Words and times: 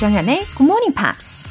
조정현의 0.00 0.46
Good 0.56 0.62
Morning 0.62 0.94
Pops. 0.94 1.44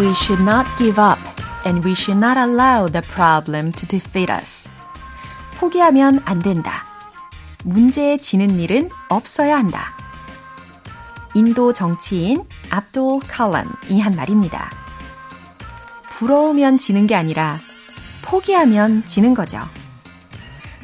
We 0.00 0.10
should 0.14 0.42
not 0.42 0.66
give 0.78 0.98
up 0.98 1.20
and 1.66 1.84
we 1.84 1.92
should 1.92 2.16
not 2.16 2.38
allow 2.38 2.90
the 2.90 3.06
problem 3.12 3.72
to 3.72 3.86
defeat 3.86 4.32
us. 4.32 4.66
포기하면 5.58 6.22
안 6.24 6.40
된다. 6.40 6.86
문제에 7.62 8.16
지는 8.16 8.58
일은 8.58 8.88
없어야 9.10 9.58
한다. 9.58 9.94
인도 11.34 11.74
정치인 11.74 12.44
압돌 12.70 13.20
칼럼이 13.20 14.00
한 14.00 14.16
말입니다. 14.16 14.70
부러우면 16.08 16.78
지는 16.78 17.06
게 17.06 17.14
아니라 17.14 17.58
포기하면 18.30 19.04
지는 19.06 19.34
거죠. 19.34 19.58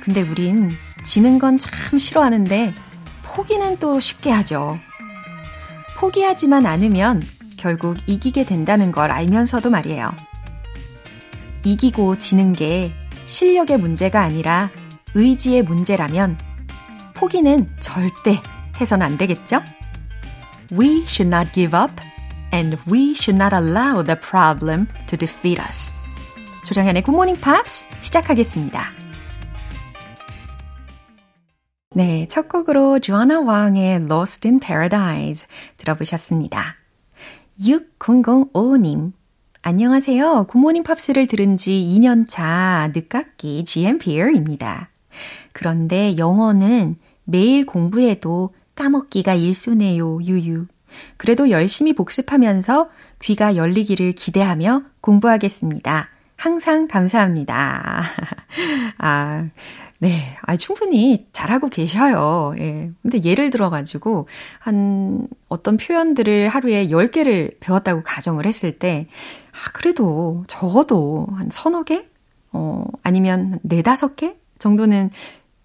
근데 0.00 0.20
우린 0.20 0.72
지는 1.04 1.38
건 1.38 1.56
참 1.58 1.96
싫어하는데 1.96 2.74
포기는 3.22 3.78
또 3.78 4.00
쉽게 4.00 4.32
하죠. 4.32 4.78
포기하지만 5.96 6.66
않으면 6.66 7.22
결국 7.56 7.98
이기게 8.06 8.44
된다는 8.44 8.90
걸 8.90 9.12
알면서도 9.12 9.70
말이에요. 9.70 10.12
이기고 11.64 12.18
지는 12.18 12.52
게 12.52 12.92
실력의 13.24 13.78
문제가 13.78 14.22
아니라 14.22 14.70
의지의 15.14 15.62
문제라면 15.62 16.38
포기는 17.14 17.70
절대 17.78 18.40
해선 18.80 19.02
안 19.02 19.16
되겠죠? 19.16 19.62
We 20.72 21.04
should 21.06 21.28
not 21.28 21.52
give 21.52 21.78
up 21.78 21.92
and 22.52 22.76
we 22.90 23.12
should 23.12 23.40
not 23.40 23.54
allow 23.54 24.02
the 24.04 24.18
problem 24.18 24.88
to 25.06 25.16
defeat 25.16 25.62
us. 25.62 25.94
Good 26.74 27.10
Morning 27.10 27.40
Pops 27.40 27.86
시작하겠습니다. 28.00 28.82
네, 31.94 32.26
첫 32.28 32.48
곡으로 32.48 32.98
조아나 32.98 33.40
왕의 33.40 34.02
Lost 34.02 34.48
in 34.48 34.58
Paradise 34.58 35.48
들어보셨습니다. 35.76 36.74
6005님, 37.60 39.12
안녕하세요. 39.62 40.46
굿모닝 40.48 40.82
팝스를 40.82 41.28
들은 41.28 41.56
지 41.56 41.70
2년 41.70 42.24
차 42.28 42.90
늦깎이 42.92 43.64
GMPR입니다. 43.64 44.90
그런데 45.52 46.18
영어는 46.18 46.96
매일 47.24 47.64
공부해도 47.64 48.54
까먹기가 48.74 49.34
일쑤네요, 49.34 50.22
유유. 50.22 50.66
그래도 51.16 51.50
열심히 51.50 51.92
복습하면서 51.94 52.90
귀가 53.22 53.54
열리기를 53.56 54.12
기대하며 54.12 54.82
공부하겠습니다. 55.00 56.10
항상 56.36 56.86
감사합니다. 56.86 58.02
아, 58.98 59.48
네. 59.98 60.36
아, 60.42 60.56
충분히 60.56 61.26
잘하고 61.32 61.68
계셔요. 61.68 62.54
예. 62.58 62.90
근데 63.02 63.22
예를 63.24 63.50
들어가지고, 63.50 64.28
한, 64.58 65.26
어떤 65.48 65.78
표현들을 65.78 66.48
하루에 66.48 66.88
10개를 66.88 67.56
배웠다고 67.60 68.02
가정을 68.02 68.44
했을 68.46 68.78
때, 68.78 69.08
아, 69.52 69.70
그래도 69.72 70.44
적어도 70.46 71.26
한 71.34 71.48
서너 71.50 71.82
개? 71.82 72.06
어, 72.52 72.84
아니면 73.02 73.58
네다섯 73.62 74.16
개 74.16 74.36
정도는 74.58 75.10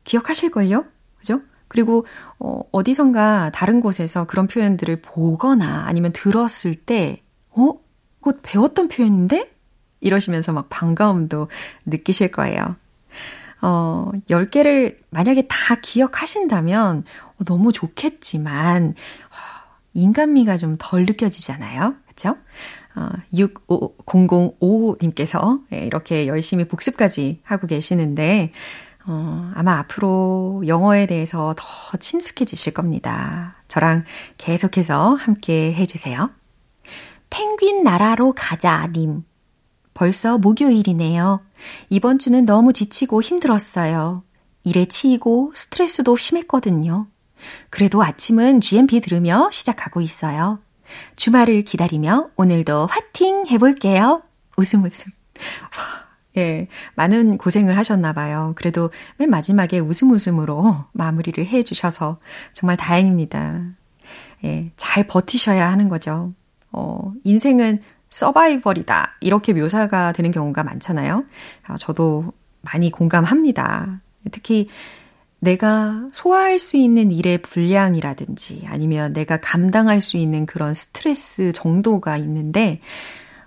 기억하실걸요? 0.06 0.86
그죠? 1.20 1.42
그리고, 1.68 2.06
어, 2.40 2.62
어디선가 2.72 3.52
다른 3.54 3.82
곳에서 3.82 4.26
그런 4.26 4.48
표현들을 4.48 5.02
보거나 5.02 5.84
아니면 5.86 6.14
들었을 6.14 6.76
때, 6.76 7.22
어? 7.52 7.74
그거 8.22 8.38
배웠던 8.42 8.88
표현인데? 8.88 9.51
이러시면서 10.02 10.52
막 10.54 10.68
반가움도 10.70 11.48
느끼실 11.86 12.32
거예요. 12.32 12.76
어, 13.62 14.12
10개를 14.30 14.98
만약에 15.12 15.48
다 15.48 15.76
기억하신다면 15.82 17.04
너무 17.46 17.72
좋겠지만, 17.72 18.96
인간미가 19.94 20.58
좀 20.58 20.78
덜 20.80 21.06
느껴지잖아요. 21.06 21.96
그쵸? 22.08 22.38
어, 22.96 23.10
65005님께서 23.34 25.62
예, 25.74 25.78
이렇게 25.80 26.28
열심히 26.28 26.66
복습까지 26.68 27.42
하고 27.44 27.68
계시는데, 27.68 28.52
어, 29.06 29.52
아마 29.56 29.80
앞으로 29.80 30.64
영어에 30.68 31.08
대해서 31.08 31.56
더 31.58 31.98
친숙해지실 31.98 32.74
겁니다. 32.74 33.56
저랑 33.68 34.04
계속해서 34.38 35.16
함께 35.16 35.74
해주세요. 35.74 36.30
펭귄 37.30 37.84
나라로 37.84 38.34
가자, 38.34 38.88
님. 38.88 39.24
벌써 40.02 40.40
목요일이네요. 40.40 41.42
이번 41.92 42.18
주는 42.18 42.44
너무 42.44 42.74
지치고 42.74 43.22
힘들었어요. 43.22 44.24
일에 44.64 44.86
치이고 44.86 45.52
스트레스도 45.54 46.18
심했거든요. 46.18 47.06
그래도 47.70 48.02
아침은 48.02 48.62
GMP 48.62 49.00
들으며 49.00 49.50
시작하고 49.52 50.02
있어요. 50.02 50.58
주말을 51.18 51.62
기다리며 51.62 52.32
오늘도 52.36 52.88
화팅 52.88 53.46
해볼게요. 53.46 54.24
웃음 54.58 54.84
웃음. 54.84 55.12
와, 55.62 56.08
예, 56.36 56.68
많은 56.96 57.38
고생을 57.38 57.78
하셨나봐요. 57.78 58.54
그래도 58.56 58.90
맨 59.18 59.30
마지막에 59.30 59.78
웃음 59.78 60.10
웃음으로 60.10 60.84
마무리를 60.94 61.46
해 61.46 61.62
주셔서 61.62 62.20
정말 62.54 62.76
다행입니다. 62.76 63.66
예, 64.46 64.72
잘 64.78 65.06
버티셔야 65.06 65.72
하는 65.72 65.90
거죠. 65.90 66.34
어, 66.72 67.14
인생은 67.24 67.84
서바이벌이다. 68.12 69.18
이렇게 69.22 69.54
묘사가 69.54 70.12
되는 70.12 70.32
경우가 70.32 70.64
많잖아요. 70.64 71.26
아, 71.64 71.78
저도 71.78 72.32
많이 72.62 72.92
공감합니다. 72.92 74.00
특히 74.32 74.70
내가 75.40 76.08
소화할 76.12 76.60
수 76.60 76.78
있는 76.78 77.12
일의 77.12 77.40
분량이라든지 77.40 78.66
아니면 78.68 79.14
내가 79.14 79.38
감당할 79.42 80.00
수 80.00 80.18
있는 80.18 80.46
그런 80.46 80.76
스트레스 80.76 81.52
정도가 81.52 82.18
있는데, 82.18 82.80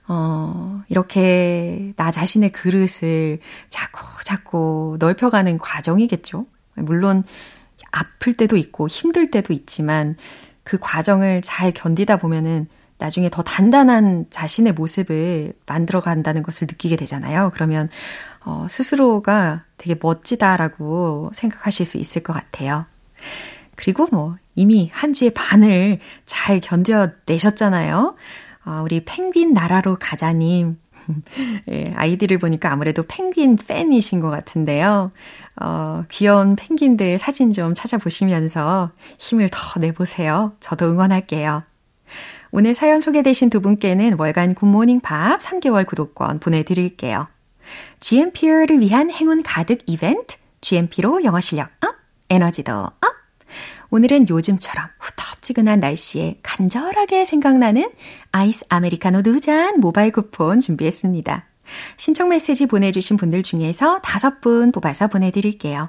어, 0.08 0.82
이렇게 0.88 1.92
나 1.96 2.10
자신의 2.10 2.50
그릇을 2.50 3.38
자꾸 3.70 4.24
자꾸 4.24 4.96
넓혀가는 4.98 5.58
과정이겠죠. 5.58 6.46
물론 6.74 7.22
아플 7.92 8.34
때도 8.34 8.56
있고 8.56 8.88
힘들 8.88 9.30
때도 9.30 9.52
있지만 9.52 10.16
그 10.64 10.78
과정을 10.80 11.42
잘 11.42 11.70
견디다 11.70 12.16
보면은 12.16 12.66
나중에 12.98 13.28
더 13.28 13.42
단단한 13.42 14.26
자신의 14.30 14.72
모습을 14.74 15.52
만들어 15.66 16.00
간다는 16.00 16.42
것을 16.42 16.66
느끼게 16.70 16.96
되잖아요. 16.96 17.50
그러면 17.54 17.88
어, 18.44 18.66
스스로가 18.68 19.64
되게 19.76 19.98
멋지다라고 20.00 21.30
생각하실 21.34 21.86
수 21.86 21.98
있을 21.98 22.22
것 22.22 22.32
같아요. 22.32 22.86
그리고 23.76 24.06
뭐 24.12 24.36
이미 24.54 24.90
한 24.92 25.12
주의 25.12 25.30
반을 25.32 25.98
잘 26.26 26.60
견뎌내셨잖아요. 26.60 28.14
어, 28.66 28.80
우리 28.84 29.04
펭귄 29.04 29.52
나라로 29.52 29.96
가자님. 29.98 30.78
예, 31.68 31.92
아이디를 31.96 32.38
보니까 32.38 32.72
아무래도 32.72 33.02
펭귄 33.06 33.56
팬이신 33.56 34.20
것 34.20 34.30
같은데요. 34.30 35.10
어, 35.60 36.04
귀여운 36.10 36.56
펭귄들 36.56 37.18
사진 37.18 37.52
좀 37.52 37.74
찾아보시면서 37.74 38.90
힘을 39.18 39.48
더 39.52 39.80
내보세요. 39.80 40.52
저도 40.60 40.86
응원할게요. 40.86 41.62
오늘 42.56 42.72
사연 42.72 43.00
소개되신 43.00 43.50
두 43.50 43.60
분께는 43.60 44.14
월간 44.16 44.54
굿모닝 44.54 45.00
팝스 45.00 45.40
3개월 45.40 45.84
구독권 45.84 46.38
보내드릴게요. 46.38 47.26
GMP를 47.98 48.78
위한 48.78 49.10
행운 49.10 49.42
가득 49.42 49.80
이벤트, 49.86 50.36
GMP로 50.60 51.24
영어 51.24 51.40
실력 51.40 51.72
up, 51.84 51.96
에너지도 52.30 52.72
up! 52.72 52.94
오늘은 53.90 54.28
요즘처럼 54.28 54.86
후텁지근한 55.00 55.80
날씨에 55.80 56.38
간절하게 56.44 57.24
생각나는 57.24 57.90
아이스 58.30 58.66
아메리카노 58.68 59.22
두 59.22 59.40
잔 59.40 59.80
모바일 59.80 60.12
쿠폰 60.12 60.60
준비했습니다. 60.60 61.46
신청 61.96 62.28
메시지 62.28 62.66
보내주신 62.66 63.16
분들 63.16 63.42
중에서 63.42 63.98
다섯 63.98 64.40
분 64.40 64.70
뽑아서 64.70 65.08
보내드릴게요. 65.08 65.88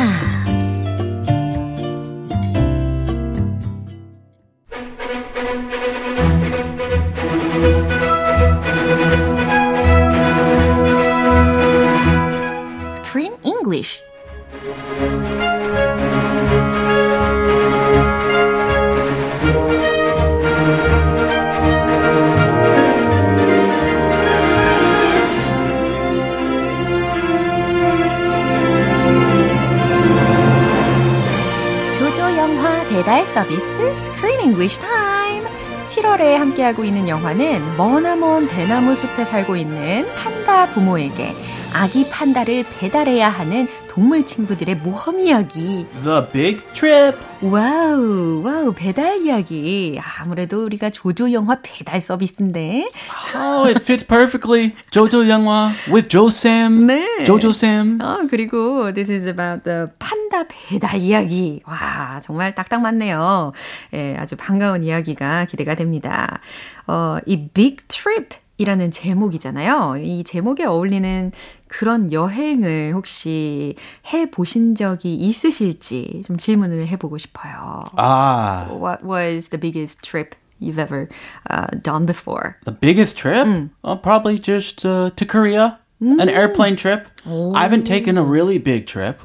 함께하고 36.61 36.83
있는 36.83 37.07
영화는 37.07 37.77
머나먼 37.77 38.47
대나무 38.47 38.95
숲에 38.95 39.23
살고 39.23 39.55
있는 39.55 40.05
판다 40.15 40.69
부모에게 40.69 41.33
아기 41.73 42.09
판다를 42.09 42.65
배달해야 42.79 43.29
하는 43.29 43.67
동물 43.89 44.25
친구들의 44.25 44.77
모험 44.77 45.19
이야기. 45.19 45.85
The 46.03 46.27
Big 46.31 46.61
Trip. 46.73 47.17
Wow, 47.41 48.41
wow, 48.43 48.73
배달 48.73 49.25
이야기. 49.25 49.99
아무래도 50.19 50.63
우리가 50.63 50.89
조조 50.91 51.33
영화 51.33 51.57
배달 51.61 51.99
서비스인데. 51.99 52.89
Oh, 53.35 53.65
it 53.69 53.81
fits 53.83 54.05
perfectly. 54.05 54.73
조조 54.91 55.27
영화 55.29 55.71
with 55.91 56.09
조쌤. 56.09 56.85
네. 56.87 57.23
조조쌤. 57.23 57.99
어, 58.01 58.27
그리고 58.29 58.91
this 58.93 59.11
is 59.11 59.27
about 59.27 59.63
the 59.63 59.87
판다 59.99 60.45
배달 60.47 60.99
이야기. 60.99 61.61
와, 61.65 62.19
정말 62.21 62.53
딱딱 62.55 62.81
맞네요. 62.81 63.51
예, 63.93 64.15
아주 64.17 64.35
반가운 64.35 64.83
이야기가 64.83 65.45
기대가 65.45 65.75
됩니다. 65.75 66.39
어, 66.87 67.17
이 67.25 67.47
big 67.49 67.77
trip 67.87 68.37
이라는 68.57 68.91
제목이잖아요. 68.91 69.95
이 70.03 70.23
제목에 70.23 70.65
어울리는 70.65 71.31
그런 71.67 72.11
여행을 72.11 72.91
혹시 72.93 73.75
해 74.13 74.29
보신 74.29 74.75
적이 74.75 75.15
있으실지 75.15 76.21
좀 76.27 76.37
질문을 76.37 76.85
해보고 76.87 77.17
싶어요. 77.17 77.85
Ah, 77.97 78.67
What 78.69 79.03
was 79.03 79.49
the 79.49 79.59
biggest 79.59 80.01
trip 80.03 80.35
you've 80.60 80.78
ever 80.78 81.08
uh, 81.50 81.66
done 81.82 82.06
before? 82.06 82.56
the 82.64 82.72
biggest 82.72 83.16
trip? 83.18 83.46
Uh, 83.84 83.96
probably 83.96 84.38
just 84.38 84.84
uh, 84.84 85.10
to 85.16 85.24
Korea. 85.26 85.78
An 85.98 86.28
airplane 86.28 86.76
trip. 86.76 87.08
I 87.24 87.62
haven't 87.62 87.84
taken 87.84 88.18
a 88.18 88.22
really 88.22 88.58
big 88.58 88.86
trip, 88.86 89.18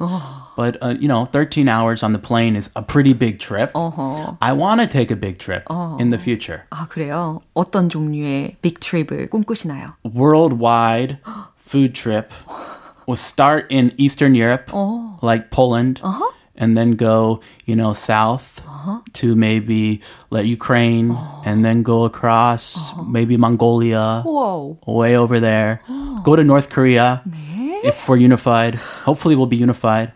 but 0.56 0.78
uh, 0.82 0.94
you 0.98 1.06
know, 1.06 1.26
13 1.26 1.68
hours 1.68 2.02
on 2.02 2.12
the 2.14 2.18
plane 2.18 2.56
is 2.56 2.70
a 2.74 2.80
pretty 2.80 3.12
big 3.12 3.38
trip. 3.38 3.70
어허. 3.74 4.38
I 4.40 4.54
want 4.54 4.80
to 4.80 4.86
take 4.86 5.10
a 5.10 5.16
big 5.16 5.36
trip 5.38 5.64
in 6.00 6.08
the 6.08 6.16
future. 6.18 6.62
아, 6.70 6.88
그래요? 6.88 7.42
어떤 7.54 7.90
종류의 7.90 8.56
빅 8.62 8.80
트립을 8.80 9.28
꿈꾸시나요? 9.28 9.96
worldwide 10.02 11.18
food 11.58 11.94
trip. 11.94 12.32
We'll 13.06 13.16
start 13.20 13.66
in 13.70 13.92
Eastern 13.98 14.34
Europe, 14.34 14.72
like 15.20 15.50
Poland, 15.50 16.00
and 16.57 16.75
then 16.75 16.95
go, 16.95 17.41
you 17.65 17.75
know, 17.75 17.93
south 17.93 18.61
uh-huh. 18.65 19.01
to 19.13 19.35
maybe 19.35 20.01
like 20.29 20.45
Ukraine, 20.45 21.11
oh. 21.13 21.43
and 21.45 21.63
then 21.63 21.83
go 21.83 22.03
across 22.03 22.75
uh-huh. 22.75 23.03
maybe 23.03 23.37
Mongolia, 23.37 24.23
와우. 24.25 24.77
way 24.85 25.15
over 25.15 25.39
there. 25.39 25.81
Go 26.23 26.35
to 26.35 26.43
North 26.43 26.69
Korea 26.69 27.21
if 27.85 28.09
we're 28.09 28.17
unified. 28.17 28.75
Hopefully, 29.05 29.35
we'll 29.35 29.45
be 29.47 29.55
unified. 29.55 30.11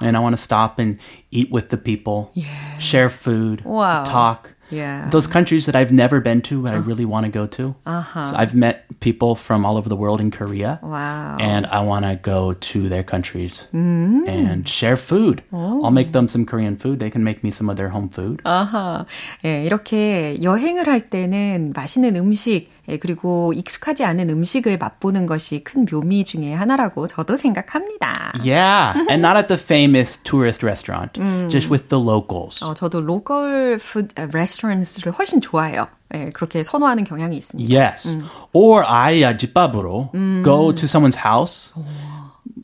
And 0.00 0.16
I 0.16 0.20
want 0.20 0.36
to 0.36 0.42
stop 0.42 0.78
and 0.78 0.98
eat 1.30 1.50
with 1.50 1.68
the 1.70 1.76
people, 1.76 2.32
share 2.78 3.08
food, 3.08 3.64
Wow. 3.64 4.04
talk. 4.04 4.55
Yeah. 4.71 5.09
Those 5.11 5.27
countries 5.27 5.65
that 5.65 5.75
I've 5.75 5.91
never 5.91 6.21
been 6.21 6.41
to, 6.43 6.63
but 6.63 6.73
I 6.73 6.77
really 6.77 7.03
want 7.03 7.25
to 7.25 7.31
go 7.31 7.45
to. 7.59 7.75
Uh-huh. 7.85 8.31
So 8.31 8.37
I've 8.37 8.55
met 8.55 8.87
people 9.01 9.35
from 9.35 9.65
all 9.65 9.75
over 9.75 9.89
the 9.89 9.97
world 9.97 10.21
in 10.21 10.31
Korea. 10.31 10.79
Wow. 10.81 11.35
And 11.41 11.67
I 11.67 11.81
want 11.81 12.05
to 12.05 12.15
go 12.15 12.53
to 12.53 12.87
their 12.87 13.03
countries 13.03 13.67
and 13.73 14.63
share 14.67 14.95
food. 14.95 15.43
I'll 15.51 15.91
make 15.91 16.13
them 16.13 16.29
some 16.29 16.45
Korean 16.45 16.77
food. 16.77 16.99
They 16.99 17.09
can 17.09 17.23
make 17.23 17.43
me 17.43 17.51
some 17.51 17.69
of 17.69 17.75
their 17.75 17.89
home 17.89 18.07
food. 18.07 18.39
아하. 18.45 19.05
예, 19.43 19.65
이렇게 19.65 20.41
여행을 20.41 20.87
할 20.87 21.09
때는 21.09 21.73
맛있는 21.75 22.15
음식, 22.15 22.69
예, 22.88 22.98
그리고 22.98 23.52
익숙하지 23.52 24.04
않은 24.04 24.30
음식을 24.30 24.78
맛보는 24.78 25.26
것이 25.26 25.64
큰 25.64 25.86
묘미 25.90 26.24
중에 26.24 26.54
하나라고 26.54 27.06
저도 27.06 27.36
생각합니다. 27.36 28.32
Yeah. 28.44 28.98
and 29.10 29.22
not 29.22 29.36
at 29.36 29.48
the 29.48 29.58
famous 29.58 30.16
tourist 30.16 30.62
restaurant, 30.64 31.20
just 31.50 31.70
with 31.70 31.88
the 31.88 32.02
locals. 32.02 32.62
어, 32.64 32.74
저도 32.74 33.00
로컬 33.00 33.78
푸드 33.78 34.14
레스토랑스를 34.32 35.12
훨씬 35.12 35.40
좋아해요. 35.40 35.88
예, 36.14 36.30
그렇게 36.30 36.62
선호하는 36.62 37.04
경향이 37.04 37.36
있습니다. 37.36 37.68
Yes. 37.68 38.18
Or 38.52 38.84
I 38.86 39.24
uh, 39.24 39.36
집밥으로 39.36 40.10
go 40.44 40.72
to 40.72 40.86
someone's 40.86 41.16
house. 41.16 41.72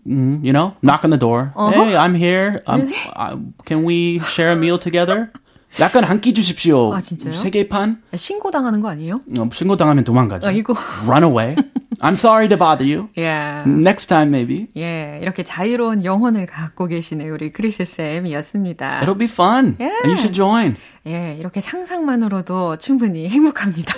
Mm, 0.06 0.44
you 0.44 0.52
know, 0.52 0.74
knock 0.82 1.04
on 1.04 1.10
the 1.10 1.18
door. 1.18 1.52
Hey, 1.56 1.94
I'm 1.96 2.14
here. 2.14 2.60
Um, 2.66 2.92
uh, 3.14 3.36
can 3.64 3.84
we 3.84 4.18
share 4.20 4.50
a 4.52 4.56
meal 4.56 4.78
together? 4.78 5.30
약간 5.80 6.04
한끼 6.04 6.34
주십시오. 6.34 6.92
아, 6.94 7.00
진짜요? 7.00 7.34
세개 7.34 7.68
판? 7.68 8.02
신고당하는 8.14 8.80
거 8.80 8.90
아니에요? 8.90 9.20
어, 9.38 9.48
신고당하면 9.52 10.04
도망가죠. 10.04 10.46
아이고. 10.46 10.74
Run 11.06 11.24
away. 11.24 11.56
I'm 12.00 12.14
sorry 12.14 12.48
to 12.48 12.58
bother 12.58 12.84
you. 12.84 13.08
예. 13.16 13.62
Next 13.66 14.08
time 14.08 14.28
maybe. 14.28 14.66
예, 14.76 15.20
이렇게 15.22 15.44
자유로운 15.44 16.04
영혼을 16.04 16.46
갖고 16.46 16.86
계시는 16.86 17.30
우리 17.30 17.52
크리스 17.52 17.84
쌤이었습니다. 17.84 19.00
It'll 19.02 19.18
be 19.18 19.26
fun. 19.26 19.76
Yeah. 19.78 19.96
You 20.04 20.14
should 20.14 20.34
join. 20.34 20.76
예, 21.06 21.36
이렇게 21.38 21.60
상상만으로도 21.60 22.78
충분히 22.78 23.28
행복합니다. 23.28 23.94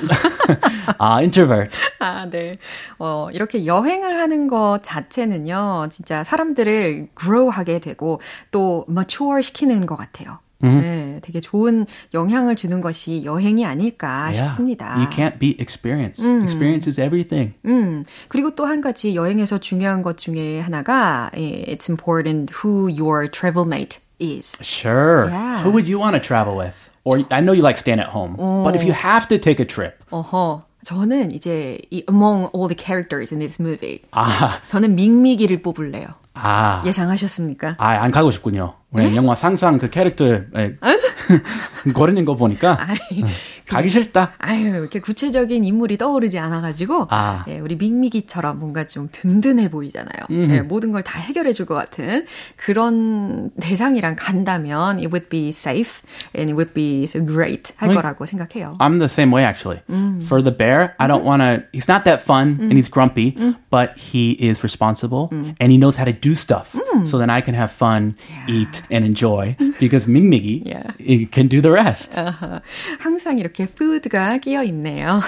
아, 0.98 1.16
introvert. 1.16 1.70
아, 1.98 2.26
네. 2.28 2.54
어, 2.98 3.28
이렇게 3.32 3.64
여행을 3.66 4.18
하는 4.18 4.48
것 4.48 4.80
자체는요, 4.82 5.88
진짜 5.90 6.24
사람들을 6.24 7.08
grow하게 7.18 7.78
되고 7.80 8.20
또 8.50 8.84
mature 8.88 9.42
시키는 9.42 9.86
것 9.86 9.96
같아요. 9.96 10.38
네, 10.80 11.18
되게 11.22 11.40
좋은 11.40 11.86
영향을 12.12 12.56
주는 12.56 12.80
것이 12.80 13.24
여행이 13.24 13.64
아닐까 13.66 14.24
Yeah. 14.32 14.42
싶습니다. 14.44 14.96
You 14.96 15.08
can't 15.10 15.38
beat 15.38 15.60
experience. 15.60 16.22
Experience 16.42 16.88
is 16.88 17.00
everything. 17.00 17.54
음, 17.66 18.04
그리고 18.28 18.54
또 18.54 18.64
한 18.66 18.80
가지 18.80 19.14
여행에서 19.14 19.58
중요한 19.58 20.02
것 20.02 20.16
중에 20.18 20.60
하나가 20.60 21.30
예, 21.36 21.64
it's 21.68 21.88
important 21.88 22.52
who 22.64 22.88
your 22.88 23.28
travel 23.30 23.66
mate 23.66 24.00
is. 24.20 24.56
Sure. 24.62 25.28
Yeah. 25.28 25.62
Who 25.62 25.70
would 25.72 25.86
you 25.88 25.98
want 25.98 26.14
to 26.16 26.20
travel 26.20 26.56
with? 26.56 26.74
Or 27.04 27.18
I 27.30 27.40
know 27.42 27.52
you 27.52 27.62
like 27.62 27.76
staying 27.76 28.00
at 28.00 28.08
home, 28.08 28.36
but 28.64 28.74
if 28.74 28.82
you 28.82 28.94
have 28.94 29.28
to 29.28 29.38
take 29.38 29.60
a 29.60 29.66
trip, 29.66 29.98
어허. 30.10 30.62
저는 30.84 31.32
이제 31.32 31.78
이 31.90 32.02
among 32.08 32.48
all 32.54 32.68
the 32.68 32.76
characters 32.76 33.32
in 33.32 33.40
this 33.40 33.60
movie, 33.60 34.00
아, 34.12 34.60
저는 34.68 34.94
밍미기를 34.94 35.60
뽑을래요. 35.62 36.06
아, 36.34 36.82
예상하셨습니까? 36.84 37.76
아, 37.78 37.88
안 38.02 38.10
가고 38.10 38.30
싶군요. 38.30 38.74
왜 38.90 39.14
영화 39.16 39.34
상상 39.34 39.78
그 39.78 39.88
캐릭터 39.90 40.26
에, 40.26 40.42
거리는 41.94 42.24
거 42.24 42.36
보니까. 42.36 42.76
아이, 42.80 43.24
가기 43.67 43.89
싫다. 43.89 44.33
아유, 44.39 44.67
이렇게 44.67 44.99
구체적인 44.99 45.63
인물이 45.63 45.97
떠오르지 45.97 46.39
않아가지고, 46.39 47.07
아. 47.11 47.45
예, 47.47 47.59
우리 47.59 47.75
밍미기처럼 47.75 48.57
뭔가 48.59 48.87
좀 48.87 49.07
든든해 49.11 49.69
보이잖아요. 49.69 50.25
예, 50.31 50.61
모든 50.61 50.91
걸 50.91 51.03
다 51.03 51.17
해결해줄 51.19 51.65
것 51.65 51.75
같은 51.75 52.25
그런 52.55 53.49
대상이랑 53.59 54.15
간다면 54.17 54.97
it 54.99 55.07
would 55.07 55.29
be 55.29 55.49
safe 55.49 56.01
and 56.35 56.51
it 56.51 56.55
would 56.55 56.73
be 56.73 57.03
so 57.03 57.23
great 57.25 57.73
할 57.77 57.93
거라고 57.95 58.25
생각해요. 58.25 58.75
I'm 58.79 58.99
the 58.99 59.05
same 59.09 59.31
way 59.33 59.43
actually. 59.45 59.79
For 60.27 60.41
the 60.43 60.51
bear, 60.55 60.93
I 60.99 61.07
don't 61.07 61.23
want 61.23 61.41
to. 61.41 61.63
He's 61.73 61.87
not 61.87 62.03
that 62.05 62.21
fun 62.21 62.57
and 62.61 62.73
he's 62.73 62.89
grumpy, 62.89 63.35
but 63.71 63.97
he 63.97 64.31
is 64.39 64.61
responsible 64.63 65.29
and 65.31 65.71
he 65.71 65.77
knows 65.77 65.97
how 65.97 66.05
to 66.05 66.11
do 66.13 66.35
stuff. 66.35 66.75
So 67.05 67.17
then 67.17 67.29
I 67.29 67.41
can 67.41 67.55
have 67.55 67.71
fun, 67.71 68.15
eat, 68.47 68.81
and 68.91 69.05
enjoy 69.05 69.55
because 69.79 70.05
Mingmigi 70.07 70.63
Yeah. 70.65 70.91
he 70.99 71.25
can 71.25 71.47
do 71.47 71.61
the 71.61 71.71
rest. 71.71 72.13
아하, 72.19 72.61
항상 72.99 73.37
이렇게 73.39 73.52
푸드가 73.74 74.38
끼어 74.38 74.62
있네요. 74.64 75.20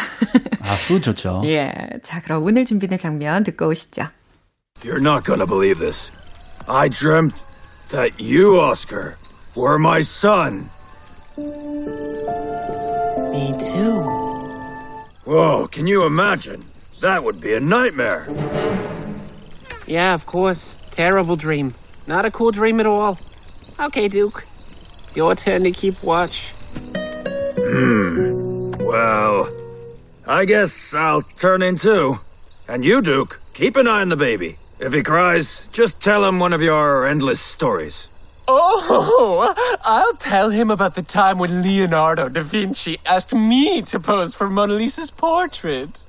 아, 0.61 0.75
food 0.75 1.02
좋죠. 1.04 1.42
예, 1.45 1.73
자 2.02 2.21
그럼 2.21 2.42
오늘 2.42 2.64
준비된 2.64 2.99
장면 2.99 3.45
듣고 3.45 3.68
오시죠. 3.68 4.09
You're 4.83 5.00
not 5.00 5.25
gonna 5.25 5.47
believe 5.47 5.78
this. 5.78 6.11
I 6.68 6.88
dreamt 6.88 7.35
that 7.90 8.18
you, 8.18 8.59
Oscar, 8.61 9.16
were 9.54 9.78
my 9.78 10.00
son. 10.02 10.68
Me 13.30 13.54
too. 13.61 14.02
Whoa, 15.25 15.68
can 15.68 15.87
you 15.87 16.04
imagine? 16.04 16.64
That 17.00 17.23
would 17.23 17.40
be 17.40 17.52
a 17.52 17.61
nightmare. 17.61 18.26
Yeah, 19.87 20.14
of 20.14 20.26
course. 20.26 20.75
Terrible 20.90 21.37
dream. 21.37 21.75
Not 22.06 22.25
a 22.25 22.30
cool 22.30 22.50
dream 22.50 22.80
at 22.80 22.87
all. 22.87 23.18
Okay, 23.78 24.09
Duke. 24.09 24.45
Your 25.14 25.35
turn 25.35 25.62
to 25.64 25.71
keep 25.71 26.02
watch. 26.02 26.55
Hmm. 27.68 28.73
Well, 28.78 29.49
I 30.26 30.44
guess 30.44 30.94
I'll 30.94 31.23
turn 31.23 31.62
in 31.62 31.76
too. 31.76 32.20
And 32.68 32.85
you, 32.85 33.02
Duke, 33.02 33.40
keep 33.54 33.76
an 33.76 33.87
eye 33.88 34.00
on 34.02 34.08
the 34.08 34.16
baby. 34.16 34.56
If 34.78 34.92
he 34.92 35.02
cries, 35.02 35.66
just 35.73 36.02
tell 36.02 36.25
him 36.25 36.38
one 36.38 36.52
of 36.52 36.62
your 36.62 37.06
endless 37.06 37.40
stories. 37.40 38.08
Oh, 38.49 39.54
I'll 39.85 40.14
tell 40.14 40.50
him 40.50 40.70
about 40.70 40.94
the 40.94 41.02
time 41.02 41.38
when 41.38 41.62
Leonardo 41.62 42.28
da 42.28 42.42
Vinci 42.42 42.99
asked 43.04 43.35
me 43.35 43.82
to 43.82 43.99
pose 43.99 44.35
for 44.35 44.49
Mona 44.49 44.75
Lisa's 44.75 45.11
portrait. 45.11 46.05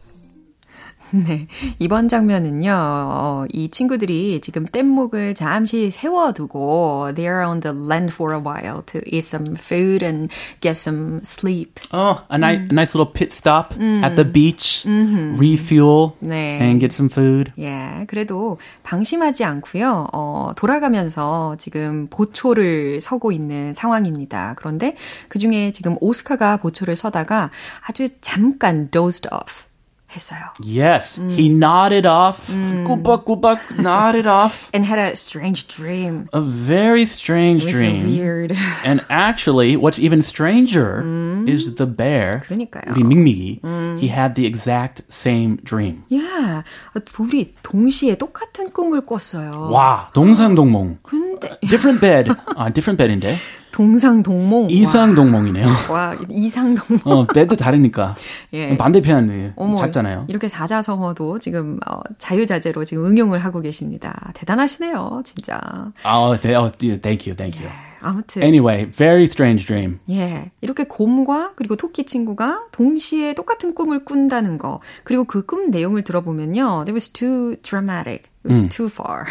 네. 1.12 1.48
이번 1.80 2.08
장면은요, 2.08 2.72
어, 2.72 3.46
이 3.52 3.70
친구들이 3.70 4.42
지금 4.42 4.66
뗏목을 4.66 5.36
잠시 5.36 5.92
세워두고, 5.92 7.12
they're 7.16 7.48
on 7.48 7.62
the 7.62 7.76
land 7.78 8.14
for 8.14 8.34
a 8.36 8.42
while 8.42 8.84
to 8.86 9.02
eat 9.06 9.26
some 9.26 9.56
food 9.56 10.04
and 10.04 10.34
get 10.62 10.78
some 10.78 11.22
sleep. 11.24 11.80
Oh, 11.94 12.22
a, 12.30 12.38
ni- 12.38 12.68
a 12.70 12.74
nice 12.74 12.94
little 12.96 13.12
pit 13.12 13.34
stop 13.34 13.74
at 14.04 14.16
the 14.16 14.26
beach, 14.26 14.86
refuel, 14.88 16.14
네. 16.20 16.60
and 16.60 16.80
get 16.80 16.94
some 16.94 17.10
food. 17.10 17.52
예, 17.58 18.06
그래도 18.08 18.58
방심하지 18.84 19.44
않고요, 19.44 20.08
어, 20.14 20.52
돌아가면서 20.56 21.56
지금 21.58 22.08
보초를 22.10 23.00
서고 23.02 23.32
있는 23.32 23.74
상황입니다. 23.76 24.56
그런데 24.58 24.96
그 25.30 25.40
중에 25.40 25.72
지금 25.72 25.96
오스카가 26.02 26.58
보초를 26.58 26.96
서다가 26.96 27.52
아주 27.88 28.10
잠깐 28.22 28.90
dozed 28.92 29.28
off 29.32 29.67
했어요. 30.13 30.53
Yes, 30.61 31.17
he 31.17 31.49
nodded 31.49 32.05
off. 32.05 32.53
꾸벅꾸벅 32.53 33.81
nodded 33.81 34.27
off. 34.27 34.69
And 34.75 34.85
had 34.85 34.99
a 34.99 35.17
strange 35.17 35.67
dream. 35.69 36.29
A 36.35 36.41
very 36.43 37.05
strange 37.07 37.65
It 37.65 37.73
was 37.73 37.75
dream. 37.81 38.05
weird. 38.13 38.53
And 38.85 39.01
actually, 39.09 39.75
what's 39.75 39.99
even 39.99 40.21
stranger 40.21 41.01
is 41.49 41.77
the 41.77 41.87
bear. 41.87 42.43
그러니까요. 42.45 42.93
우리 42.93 43.03
밍밍이. 43.05 43.61
He 44.01 44.09
had 44.09 44.35
the 44.35 44.45
exact 44.45 45.01
same 45.11 45.57
dream. 45.65 46.05
야, 46.13 46.63
둘이 47.07 47.55
동시에 47.63 48.17
똑같은 48.17 48.69
꿈을 48.71 49.07
꿨어요. 49.07 49.71
와, 49.73 50.11
동상동몽. 50.13 50.99
근데 51.05 51.57
Different 51.63 52.03
bed. 52.03 52.29
아, 52.57 52.69
different 52.69 52.99
bed인데. 52.99 53.39
동상동몽. 53.72 54.70
이상동몽이네요. 54.70 55.68
와, 55.90 56.08
와 56.10 56.16
이상동몽. 56.30 57.02
어, 57.06 57.26
베드 57.26 57.58
다르니까. 57.58 58.16
예. 58.54 58.76
반대편 58.78 59.54
어머, 59.56 59.76
작잖아요. 59.78 60.26
이렇게 60.28 60.48
사자성어도 60.48 61.40
지금 61.40 61.80
어, 61.88 62.00
자유자재로 62.18 62.86
지금 62.86 63.06
응용을 63.06 63.40
하고 63.40 63.62
계십니다. 63.62 64.32
대단하시네요, 64.34 65.22
진짜. 65.26 65.60
아, 66.04 66.38
네, 66.42 66.56
어, 66.56 66.72
thank 66.78 67.28
you, 67.28 67.36
thank 67.36 67.60
you. 67.60 67.70
아무튼 68.02 68.44
Anyway, 68.44 68.90
very 68.92 69.24
strange 69.26 69.66
dream. 69.66 70.00
예, 70.10 70.52
이렇게 70.62 70.84
곰과 70.86 71.54
그리고 71.56 71.76
토끼 71.76 72.06
친구가 72.06 72.66
동시에 72.72 73.34
똑같은 73.34 73.74
꿈을 73.76 74.06
꾼다는 74.06 74.58
거. 74.58 74.80
그리고 75.04 75.24
그 75.26 75.46
꿈 75.46 75.72
내용을 75.72 76.04
들어보면요, 76.04 76.82
it 76.88 76.92
was 76.92 77.10
too 77.12 77.56
dramatic. 77.62 78.24
It 78.46 78.50
was 78.54 78.70
too 78.70 78.88
far. 78.88 79.26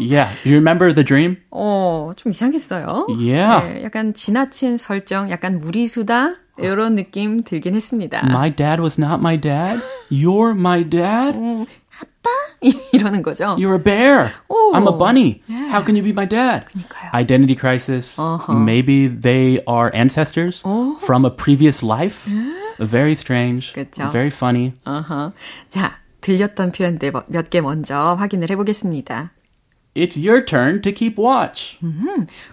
Yeah, 0.00 0.28
you 0.44 0.52
remember 0.56 0.92
the 0.94 1.04
dream? 1.04 1.36
어, 1.50 2.12
좀 2.16 2.32
이상했어요. 2.32 3.06
Yeah. 3.08 3.66
네, 3.74 3.84
약간 3.84 4.12
지나친 4.12 4.76
설정, 4.76 5.30
약간 5.30 5.58
무리수다 5.58 6.34
이런 6.58 6.94
느낌 6.94 7.42
들긴 7.42 7.74
했습니다. 7.74 8.20
My 8.24 8.54
dad 8.54 8.82
was 8.82 9.00
not 9.00 9.20
my 9.20 9.40
dad. 9.40 9.80
You're 10.10 10.50
my 10.52 10.84
dad. 10.88 11.38
이러는 12.92 13.22
거죠. 13.22 13.56
You're 13.58 13.74
a 13.74 13.82
bear. 13.82 14.32
Oh. 14.48 14.72
I'm 14.74 14.86
a 14.86 14.92
bunny. 14.92 15.42
How 15.48 15.82
can 15.82 15.96
you 15.96 16.02
be 16.02 16.10
my 16.12 16.26
dad? 16.26 16.66
그러니까요. 16.66 17.14
Identity 17.14 17.54
crisis. 17.58 18.16
Maybe 18.48 19.08
they 19.08 19.62
are 19.66 19.90
ancestors 19.94 20.60
from 21.00 21.24
a 21.24 21.30
previous 21.30 21.82
life. 21.82 22.28
Very 22.78 23.12
strange. 23.12 23.72
그쵸. 23.72 24.10
Very 24.12 24.28
funny. 24.30 24.74
어허. 24.84 25.32
자, 25.70 25.98
들렸던 26.20 26.72
표현들 26.72 27.12
몇 27.28 27.48
개 27.50 27.60
먼저 27.60 28.14
확인을 28.18 28.50
해보겠습니다. 28.50 29.30
It's 29.94 30.16
your 30.16 30.44
turn 30.44 30.82
to 30.82 30.92
keep 30.92 31.18
watch. 31.18 31.78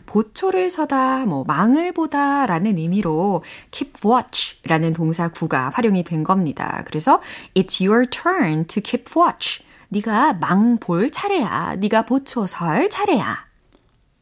보초를 0.07 0.69
서다, 0.71 1.25
뭐 1.25 1.43
망을 1.45 1.91
보다라는 1.91 2.77
의미로 2.77 3.43
keep 3.69 3.93
watch라는 4.03 4.93
동사 4.93 5.27
구가 5.29 5.69
활용이 5.73 6.03
된 6.03 6.23
겁니다. 6.23 6.83
그래서 6.87 7.21
it's 7.53 7.79
your 7.85 8.07
turn 8.09 8.65
to 8.65 8.81
keep 8.83 9.05
watch. 9.15 9.63
네가 9.89 10.33
망 10.33 10.77
볼 10.79 11.11
차례야. 11.11 11.75
네가 11.77 12.05
보초 12.07 12.47
설 12.47 12.89
차례야. 12.89 13.45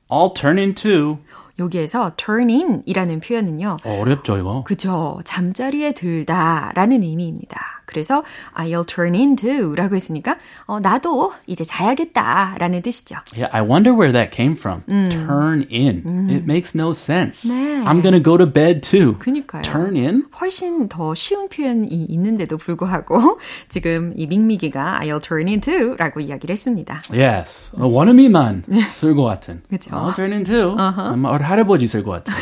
I'll 0.09 0.35
turn 0.35 0.59
into. 0.59 1.19
여기에서 1.57 2.11
turn 2.17 2.49
in이라는 2.49 3.21
표현은요. 3.21 3.77
어렵죠, 3.85 4.37
이거. 4.37 4.63
그죠. 4.65 5.19
잠자리에 5.23 5.93
들다라는 5.93 7.01
의미입니다. 7.01 7.81
그래서 7.85 8.23
I'll 8.55 8.85
turn 8.85 9.15
into 9.15 9.75
라고 9.75 9.95
했으니까 9.95 10.37
어, 10.65 10.79
나도 10.79 11.33
이제 11.47 11.63
자야겠다라는 11.63 12.81
뜻이죠. 12.81 13.15
Yeah, 13.33 13.49
I 13.55 13.61
wonder 13.61 13.93
where 13.93 14.11
that 14.13 14.35
came 14.35 14.55
from. 14.55 14.83
Turn 14.85 15.65
in. 15.71 16.29
It 16.29 16.43
makes 16.45 16.75
no 16.75 16.91
sense. 16.91 17.47
네. 17.47 17.83
I'm 17.85 18.01
gonna 18.01 18.21
go 18.21 18.37
to 18.37 18.45
bed 18.45 18.81
too. 18.81 19.15
그니까요. 19.19 19.61
Turn 19.63 19.95
in? 19.95 20.25
훨씬 20.39 20.89
더 20.89 21.13
쉬운 21.15 21.47
표현이 21.49 21.87
있는데도 22.09 22.57
불구하고 22.57 23.39
지금 23.69 24.13
이 24.15 24.27
밍미기가 24.27 24.99
I'll 25.03 25.21
turn 25.21 25.47
into 25.47 25.95
라고 25.97 26.19
이야기를 26.19 26.53
했습니다. 26.53 27.01
Yes. 27.11 27.71
어, 27.77 27.87
원어민만 27.87 28.63
쓸 28.91 29.15
것 29.15 29.23
같은. 29.23 29.61
그쵸. 29.69 29.95
I'll 29.95 30.15
turn 30.15 30.33
into. 30.33 30.75
아마 30.77 31.31
우리 31.31 31.43
할아버지 31.43 31.87
쓸 31.87 32.03
것 32.03 32.11
같은. 32.11 32.33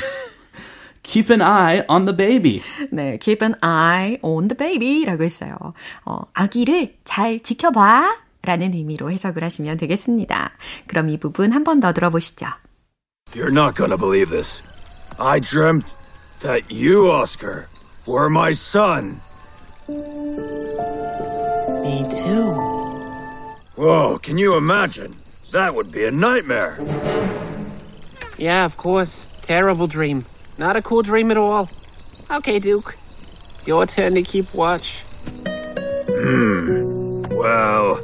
Keep 1.02 1.30
an 1.32 1.40
eye 1.40 1.84
on 1.88 2.04
the 2.06 2.14
baby. 2.16 2.62
네, 2.92 3.18
keep 3.20 3.42
an 3.44 3.54
eye 3.62 4.18
on 4.22 4.48
the 4.48 4.56
baby 4.56 5.04
라고 5.04 5.24
했어요. 5.24 5.56
어, 6.04 6.20
아기를 6.34 6.96
잘 7.04 7.40
지켜봐 7.42 8.18
라는 8.42 8.74
의미로 8.74 9.10
해석을 9.10 9.42
하시면 9.44 9.76
되겠습니다. 9.78 10.52
그럼 10.86 11.08
이 11.08 11.18
부분 11.18 11.52
한 11.52 11.64
번 11.64 11.80
더 11.80 11.92
들어보시죠. 11.92 12.46
You're 13.34 13.52
not 13.52 13.74
gonna 13.76 13.96
believe 13.96 14.30
this. 14.30 14.62
I 15.18 15.40
dreamt 15.40 15.84
that 16.40 16.64
you, 16.70 17.10
Oscar, 17.10 17.66
were 18.06 18.28
my 18.30 18.52
son. 18.52 19.20
Me 21.82 22.04
too. 22.10 22.52
Whoa, 23.76 24.18
can 24.18 24.38
you 24.38 24.56
imagine? 24.56 25.14
That 25.52 25.74
would 25.74 25.90
be 25.92 26.04
a 26.04 26.10
nightmare. 26.10 26.76
Yeah, 28.38 28.64
of 28.64 28.76
course. 28.76 29.24
Terrible 29.42 29.86
dream. 29.86 30.24
Not 30.57 30.75
a 30.75 30.81
cool 30.81 31.01
dream 31.01 31.31
at 31.31 31.37
all. 31.37 31.69
Okay, 32.31 32.59
Duke. 32.59 32.95
Your 33.65 33.85
turn 33.85 34.15
to 34.15 34.21
keep 34.21 34.53
watch. 34.53 34.99
Hmm. 36.07 37.23
Well, 37.23 37.99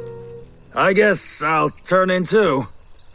I 0.74 0.92
guess 0.92 1.42
I'll 1.42 1.70
turn 1.70 2.10
in 2.10 2.24
too. 2.26 2.66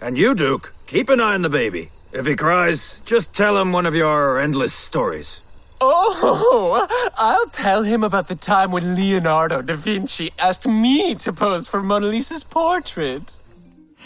And 0.01 0.17
you, 0.17 0.35
Duke, 0.35 0.73
keep 0.87 1.09
an 1.09 1.19
eye 1.19 1.33
on 1.33 1.41
the 1.41 1.49
baby. 1.49 1.89
If 2.13 2.25
he 2.25 2.35
cries, 2.35 3.01
just 3.05 3.35
tell 3.35 3.57
him 3.57 3.71
one 3.71 3.85
of 3.85 3.95
your 3.95 4.39
endless 4.39 4.73
stories. 4.73 5.41
Oh, 5.81 6.87
I'll 7.17 7.47
tell 7.47 7.83
him 7.83 8.03
about 8.03 8.27
the 8.27 8.35
time 8.35 8.71
when 8.71 8.95
Leonardo 8.95 9.61
da 9.61 9.75
Vinci 9.75 10.31
asked 10.39 10.65
me 10.65 11.15
to 11.15 11.33
pose 11.33 11.67
for 11.67 11.83
Mona 11.83 12.07
Lisa's 12.07 12.43
portrait. 12.43 13.35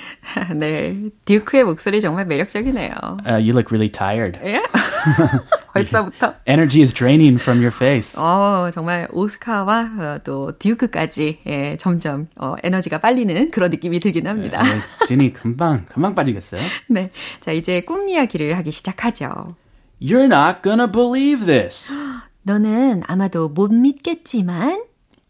네, 0.58 0.96
듀크의 1.26 1.64
목소리 1.64 2.02
정말 2.02 2.26
매력적이네요. 2.26 2.92
Uh, 3.26 3.38
you 3.38 3.54
look 3.54 3.72
really 3.72 3.90
tired. 3.92 4.40
예? 4.44 4.62
벌써부터? 5.74 6.36
Energy 6.48 6.82
is 6.82 6.94
draining 6.94 7.40
from 7.42 7.60
your 7.60 7.74
face. 7.74 8.20
어, 8.20 8.70
정말 8.72 9.08
오스카와 9.12 9.92
어, 9.98 10.20
또 10.24 10.58
듀크까지 10.58 11.40
예, 11.48 11.78
점점 11.78 12.28
어, 12.36 12.56
에너지가 12.64 13.00
빨리는 13.00 13.52
그런 13.52 13.72
느낌이 13.72 14.00
들긴 14.00 14.28
합니다. 14.28 14.62
네, 14.64 14.80
진이 15.08 15.34
금방 15.34 15.86
금방 15.86 16.16
빠지겠어요. 16.16 16.62
네, 16.88 17.12
자 17.40 17.52
이제 17.52 17.82
꿈 17.82 18.10
이야기를 18.10 18.58
하기 18.58 18.72
시작하죠. 18.72 19.56
You're 20.02 20.26
not 20.26 20.62
gonna 20.64 20.92
believe 20.92 21.46
this. 21.46 21.94
너는 22.44 23.04
아마도 23.06 23.50
못 23.50 23.72
믿겠지만 23.72 24.84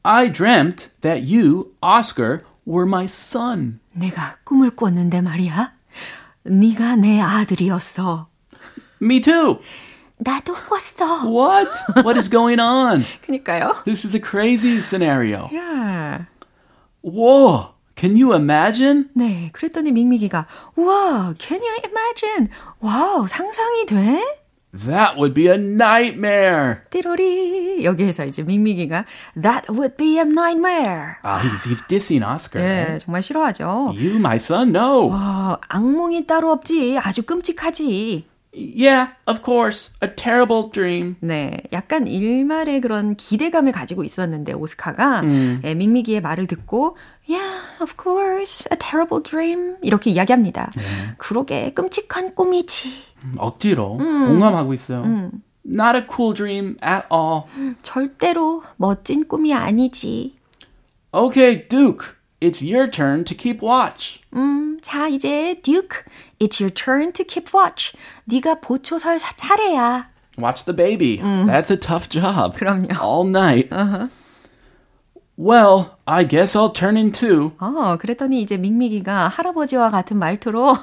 I 0.04 0.32
dreamt 0.32 0.90
that 1.02 1.24
you, 1.24 1.72
Oscar, 1.82 2.44
were 2.70 2.88
my 2.88 3.06
son. 3.06 3.80
내가 3.94 4.36
꿈을 4.44 4.70
꿨는데 4.76 5.22
말이야. 5.22 5.74
네가 6.44 6.96
내 6.98 7.20
아들이었어. 7.20 8.28
Me 9.02 9.22
too. 9.22 9.60
나도 10.18 10.54
꿨어. 10.54 11.24
What? 11.26 11.72
What 12.04 12.18
is 12.18 12.30
going 12.30 12.62
on? 12.62 13.06
그니까요. 13.26 13.84
This 13.86 14.06
is 14.06 14.16
a 14.16 14.22
crazy 14.22 14.78
scenario. 14.82 15.50
야. 15.56 16.28
Whoa. 17.02 17.74
Can 17.96 18.16
you 18.16 18.34
imagine? 18.34 19.10
네, 19.14 19.50
그랬더니 19.52 19.92
밍밍이가 19.92 20.48
우와, 20.78 21.34
can 21.38 21.60
you 21.60 21.76
imagine? 21.84 22.48
와우, 22.80 23.28
상상이 23.28 23.86
돼? 23.86 24.39
That 24.72 25.18
would 25.18 25.34
be 25.34 25.48
a 25.48 25.56
nightmare. 25.58 26.82
띠로리 26.92 27.84
여기에서 27.84 28.26
이제 28.26 28.44
밍밍이가 28.44 29.06
That 29.42 29.68
would 29.72 29.98
be 29.98 30.18
a 30.18 30.24
nightmare. 30.24 31.18
Ah, 31.24 31.42
he's, 31.42 31.64
he's 31.64 31.82
dissing 31.88 32.24
Oscar. 32.24 32.62
예? 32.64 32.98
정말 33.00 33.24
싫어하죠. 33.24 33.94
You, 33.98 34.18
my 34.20 34.36
son? 34.36 34.70
No. 34.70 35.10
아, 35.12 35.58
악몽이 35.70 36.28
따로 36.28 36.52
없지. 36.52 37.00
아주 37.02 37.24
끔찍하지. 37.24 38.29
Yeah, 38.52 39.10
of 39.28 39.44
course. 39.44 39.92
A 40.02 40.08
terrible 40.14 40.72
dream. 40.72 41.16
네, 41.22 41.62
약간 41.72 42.08
일말의 42.08 42.82
그런 42.82 43.16
기대감을 43.16 43.72
가지고 43.72 44.04
있었는데 44.04 44.54
오스카가 44.54 45.22
예, 45.64 45.74
밍밍이의 45.76 46.22
말을 46.22 46.48
듣고 46.48 46.98
Yeah, 47.30 47.62
of 47.80 47.94
course, 48.02 48.68
a 48.72 48.78
terrible 48.78 49.22
dream 49.24 49.78
이렇게 49.84 50.10
이야기합니다. 50.10 50.72
그러게 51.18 51.74
끔찍한 51.74 52.34
꿈이지. 52.34 52.90
억지로 53.38 53.98
공감하고 53.98 54.74
있어요. 54.74 55.32
Not 55.64 55.96
a 55.96 56.04
cool 56.12 56.34
dream 56.34 56.76
at 56.84 57.06
all. 57.14 57.44
절대로 57.84 58.64
멋진 58.78 59.28
꿈이 59.28 59.54
아니지. 59.54 60.34
Okay, 61.14 61.68
Duke, 61.68 62.16
it's 62.42 62.62
your 62.64 62.90
turn 62.90 63.24
to 63.26 63.36
keep 63.38 63.62
watch. 63.62 64.22
음, 64.34 64.78
자, 64.82 65.08
이제 65.08 65.60
Duke, 65.62 66.04
it's 66.40 66.60
your 66.60 66.70
turn 66.72 67.12
to 67.14 67.24
keep 67.24 67.54
watch. 67.54 67.94
네가 68.26 68.62
보초설 68.62 69.20
차례야. 69.20 70.08
Watch 70.38 70.64
the 70.66 70.74
baby. 70.74 71.18
That's 71.18 71.70
a 71.70 71.76
tough 71.78 72.08
job. 72.10 72.56
그럼요. 72.58 72.96
All 73.02 73.26
night. 73.28 73.68
Uh-huh. 73.72 74.08
Well, 75.36 75.98
I 76.06 76.24
guess 76.26 76.54
I'll 76.56 76.72
turn 76.74 76.98
in 76.98 77.12
too. 77.12 77.52
어, 77.60 77.98
그랬더니 77.98 78.42
이제 78.42 78.58
밍밍이가 78.58 79.30
할아버지와 79.30 79.90
같은 79.90 80.18
말투로 80.18 80.76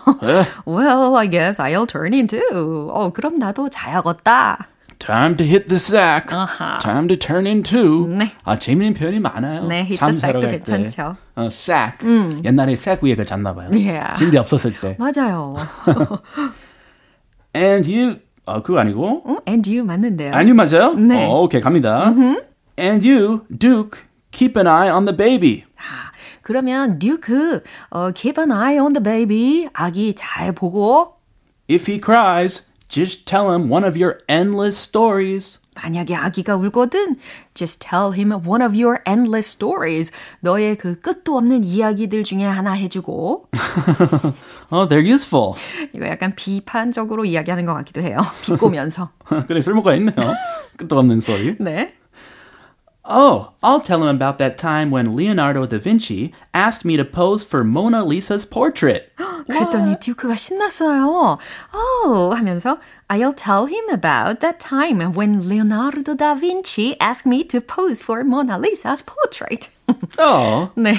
Well, 0.67 1.17
I 1.17 1.29
guess 1.29 1.61
I'll 1.61 1.87
turn 1.87 2.15
in 2.15 2.27
too. 2.27 2.89
어, 2.91 3.11
그럼 3.13 3.39
나도 3.39 3.69
자야겠다. 3.69 4.67
Time 4.99 5.37
to 5.37 5.45
hit 5.45 5.69
the 5.69 5.77
sack. 5.79 6.29
아하. 6.31 6.79
Time 6.79 7.07
to 7.09 7.17
turn 7.17 7.47
in 7.47 7.63
too. 7.63 8.07
네. 8.09 8.33
아, 8.45 8.59
재밌는 8.59 8.95
표현이 8.95 9.21
많아요. 9.21 9.69
네, 9.69 9.81
hit 9.85 9.97
잠 9.97 10.11
the 10.11 10.19
sack도 10.19 10.41
갈 10.41 10.51
때. 10.53 10.59
괜찮죠. 10.73 11.17
어, 11.37 11.47
sack. 11.47 12.07
옛날에 12.45 12.73
sack 12.73 13.07
위에 13.07 13.15
그 13.15 13.25
잤나 13.25 13.55
봐요. 13.55 13.69
Yeah. 13.73 14.15
침대 14.17 14.39
없었을 14.39 14.73
때. 14.81 14.97
맞아요. 14.99 15.57
And 17.55 17.91
you, 17.91 18.17
아, 18.47 18.63
그거 18.63 18.79
아니고. 18.79 19.23
어? 19.25 19.37
And 19.47 19.69
you 19.71 19.85
맞는데요. 19.85 20.33
아니, 20.33 20.53
맞아요? 20.53 20.95
네. 20.95 21.27
어, 21.27 21.43
오케이, 21.43 21.61
갑니다. 21.61 22.13
And 22.79 23.07
you, 23.07 23.43
Duke, 23.57 24.01
keep 24.31 24.57
an 24.59 24.67
eye 24.67 24.91
on 24.91 25.05
the 25.05 25.17
baby. 25.17 25.65
그러면 26.43 26.99
듀크, 26.99 27.63
어, 27.91 28.13
keep 28.13 28.41
an 28.41 28.53
eye 28.53 28.79
on 28.79 28.93
the 28.93 29.03
baby. 29.03 29.69
아기 29.73 30.15
잘 30.15 30.53
보고 30.53 31.17
If 31.69 31.91
he 31.91 32.01
cries, 32.01 32.69
just 32.89 33.27
tell 33.27 33.51
him 33.53 33.71
one 33.71 33.85
of 33.87 33.97
your 33.97 34.19
endless 34.29 34.77
stories. 34.77 35.61
만약에 35.77 36.15
아기가 36.15 36.57
울거든, 36.57 37.17
just 37.53 37.87
tell 37.87 38.15
him 38.15 38.33
one 38.33 38.63
of 38.65 38.75
your 38.75 39.03
endless 39.07 39.47
stories. 39.47 40.11
너의 40.41 40.79
그 40.79 40.99
끝도 41.01 41.37
없는 41.37 41.65
이야기들 41.65 42.25
중에 42.25 42.45
하나 42.45 42.73
해주고. 42.73 43.49
Oh, 44.73 44.89
they're 44.89 45.05
useful. 45.05 45.53
이거 45.93 46.07
약간 46.07 46.35
비판적으로 46.35 47.27
이야기하는 47.27 47.67
것 47.67 47.75
같기도 47.75 48.01
해요. 48.01 48.17
비꼬면서. 48.43 49.11
그래, 49.47 49.61
쓸모가 49.61 49.95
있네요. 49.97 50.17
끝도 50.79 50.99
없는 50.99 51.21
스토리. 51.21 51.57
네. 51.61 51.95
Oh, 53.06 53.54
I'll 53.64 53.82
tell 53.82 54.04
him 54.04 54.16
about 54.16 54.38
that 54.38 54.58
time 54.60 54.92
when 54.92 55.16
Leonardo 55.16 55.66
da 55.66 55.80
Vinci 55.80 56.34
asked 56.54 56.86
me 56.86 56.98
to 56.98 57.04
pose 57.04 57.44
for 57.44 57.64
Mona 57.64 58.06
Lisa's 58.06 58.46
portrait. 58.46 59.10
그랬더니 59.50 60.00
듀크가 60.00 60.36
신났어요. 60.36 61.40
Oh, 61.74 62.34
하면서 62.36 62.78
I'll 63.10 63.34
tell 63.34 63.66
him 63.66 63.90
about 63.90 64.40
that 64.42 64.60
time 64.60 65.02
when 65.14 65.50
Leonardo 65.50 66.14
da 66.14 66.36
Vinci 66.36 66.96
asked 67.02 67.26
me 67.26 67.44
to 67.46 67.60
pose 67.60 68.04
for 68.04 68.24
Mona 68.24 68.60
Lisa's 68.60 69.02
portrait. 69.02 69.70
Oh, 70.20 70.70
네. 70.78 70.96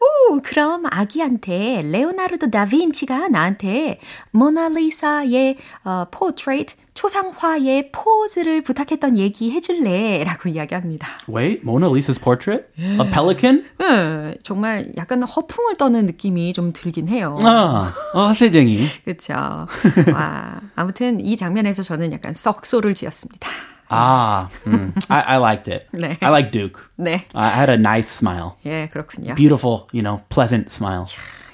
오, 0.00 0.40
그럼 0.42 0.86
아기한테 0.90 1.82
레오나르도 1.82 2.50
다빈치가 2.50 3.28
나한테 3.28 4.00
모나리사의 4.32 5.58
어, 5.84 6.06
포트레이트 6.10 6.74
초상화의 6.97 7.91
포즈를 7.91 8.63
부탁했던 8.63 9.17
얘기 9.19 9.51
해줄래? 9.51 10.23
라고 10.23 10.49
이야기합니다. 10.49 11.07
wait, 11.29 11.61
Mona 11.63 11.87
Lisa's 11.87 12.19
portrait? 12.19 12.65
A 12.79 13.11
pelican? 13.11 13.63
네, 13.77 14.35
정말 14.41 14.91
약간 14.97 15.21
허풍을 15.21 15.77
떠는 15.77 16.07
느낌이 16.07 16.53
좀 16.53 16.73
들긴 16.73 17.07
해요. 17.07 17.37
아, 17.43 17.93
아 18.15 18.33
세쟁이. 18.33 18.87
그쵸. 19.05 19.35
와, 19.35 20.59
아무튼 20.75 21.19
이 21.19 21.37
장면에서 21.37 21.83
저는 21.83 22.11
약간 22.13 22.33
썩소를 22.33 22.95
지었습니다. 22.95 23.47
Ah, 23.89 24.49
mm, 24.65 24.93
I, 25.07 25.21
I 25.21 25.37
liked 25.37 25.71
it. 25.71 25.85
네. 25.93 26.17
I 26.19 26.29
like 26.31 26.51
Duke. 26.51 26.81
네. 26.97 27.25
I 27.35 27.51
had 27.55 27.69
a 27.69 27.77
nice 27.77 28.09
smile. 28.09 28.57
예, 28.65 28.89
그렇군요. 28.91 29.35
Beautiful, 29.35 29.87
you 29.93 30.01
know, 30.01 30.23
pleasant 30.29 30.71
smile. 30.71 31.05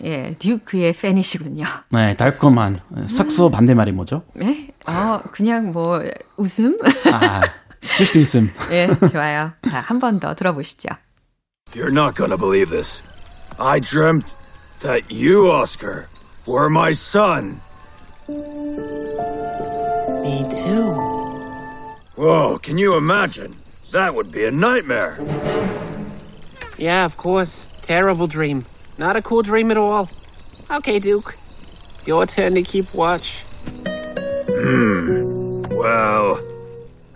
예, 0.04 0.36
듀크의 0.40 0.94
팬이시군요. 0.94 1.66
네, 1.92 2.16
달콤한. 2.16 2.80
삭소 3.08 3.52
반대말이 3.52 3.92
뭐죠? 3.92 4.24
예? 4.42 4.73
어, 4.87 5.21
그냥 5.33 5.73
뭐, 5.73 6.03
웃음? 6.37 6.79
아, 7.05 7.43
just 7.97 8.19
웃음. 8.19 8.51
예, 8.71 8.87
좋아요. 9.11 9.53
자, 9.71 9.81
한 9.81 9.99
번 9.99 10.19
더 10.21 10.35
들어보시죠. 10.35 10.89
You're 11.75 11.93
not 11.93 12.15
gonna 12.17 12.37
believe 12.39 12.71
this. 12.71 13.03
I 13.61 13.81
dreamt 13.81 14.25
that 14.81 15.11
you, 15.11 15.51
Oscar, 15.51 16.07
were 16.47 16.69
my 16.71 16.93
son. 16.93 17.61
Me 20.23 20.45
too. 20.51 20.93
Whoa, 22.17 22.59
can 22.59 22.79
you 22.79 22.97
imagine? 22.97 23.55
That 23.93 24.15
would 24.15 24.31
be 24.33 24.45
a 24.45 24.51
nightmare. 24.51 25.19
Yeah, 26.79 27.05
of 27.05 27.17
course. 27.17 27.65
Terrible 27.83 28.27
dream. 28.27 28.65
Not 28.99 29.17
a 29.17 29.23
cool 29.23 29.43
dream 29.43 29.71
at 29.71 29.77
all. 29.77 30.09
Okay, 30.71 30.99
Duke. 30.99 31.35
It's 31.99 32.07
your 32.07 32.27
turn 32.27 32.55
to 32.55 32.63
keep 32.63 32.93
watch. 32.95 33.43
Well, 35.71 36.41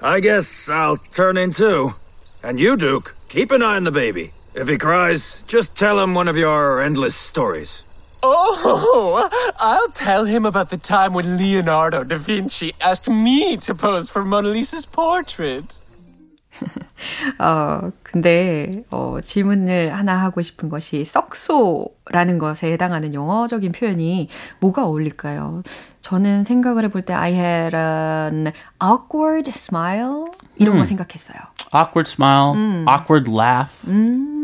I 0.01 0.21
guess 0.21 0.69
I'll 0.69 0.99
turn 1.13 1.37
in 1.37 1.53
too. 1.53 1.95
And 2.43 2.59
you, 2.61 2.77
Duke, 2.77 3.15
keep 3.29 3.51
an 3.51 3.63
eye 3.63 3.77
on 3.77 3.85
the 3.85 3.91
baby. 3.91 4.33
If 4.55 4.69
he 4.69 4.79
cries, 4.79 5.43
just 5.47 5.77
tell 5.77 5.99
him 6.01 6.15
one 6.15 6.29
of 6.29 6.37
your 6.37 6.81
endless 6.81 7.15
stories. 7.15 7.85
Oh, 8.23 9.29
I'll 9.59 9.89
tell 9.89 10.25
him 10.27 10.45
about 10.47 10.71
the 10.71 10.77
time 10.77 11.13
when 11.13 11.39
Leonardo 11.39 12.05
da 12.05 12.19
Vinci 12.19 12.73
asked 12.81 13.09
me 13.09 13.57
to 13.59 13.75
pose 13.75 14.11
for 14.11 14.25
Mona 14.25 14.49
Lisa's 14.49 14.87
portrait. 14.87 15.65
어, 17.39 17.91
근데, 18.05 18.85
어, 18.91 19.21
질문을 19.21 19.93
하나 19.93 20.17
하고 20.23 20.43
싶은 20.43 20.69
것이 20.69 21.05
썩소 21.05 21.89
라는 22.12 22.38
것에 22.38 22.72
해당하는 22.72 23.14
영어적인 23.14 23.72
표현이 23.72 24.30
뭐가 24.60 24.86
어울릴까요? 24.86 25.62
저는 26.02 26.44
생각을 26.44 26.84
해볼 26.86 27.02
때 27.02 27.14
I 27.14 27.34
had 27.34 27.76
an 27.76 28.52
awkward 28.84 29.50
smile 29.50 30.26
이런 30.56 30.78
거 30.78 30.86
생각했어요. 30.86 31.38
Awkward 31.74 32.10
smile, 32.10 32.86
awkward 32.88 33.30
laugh. 33.30 33.86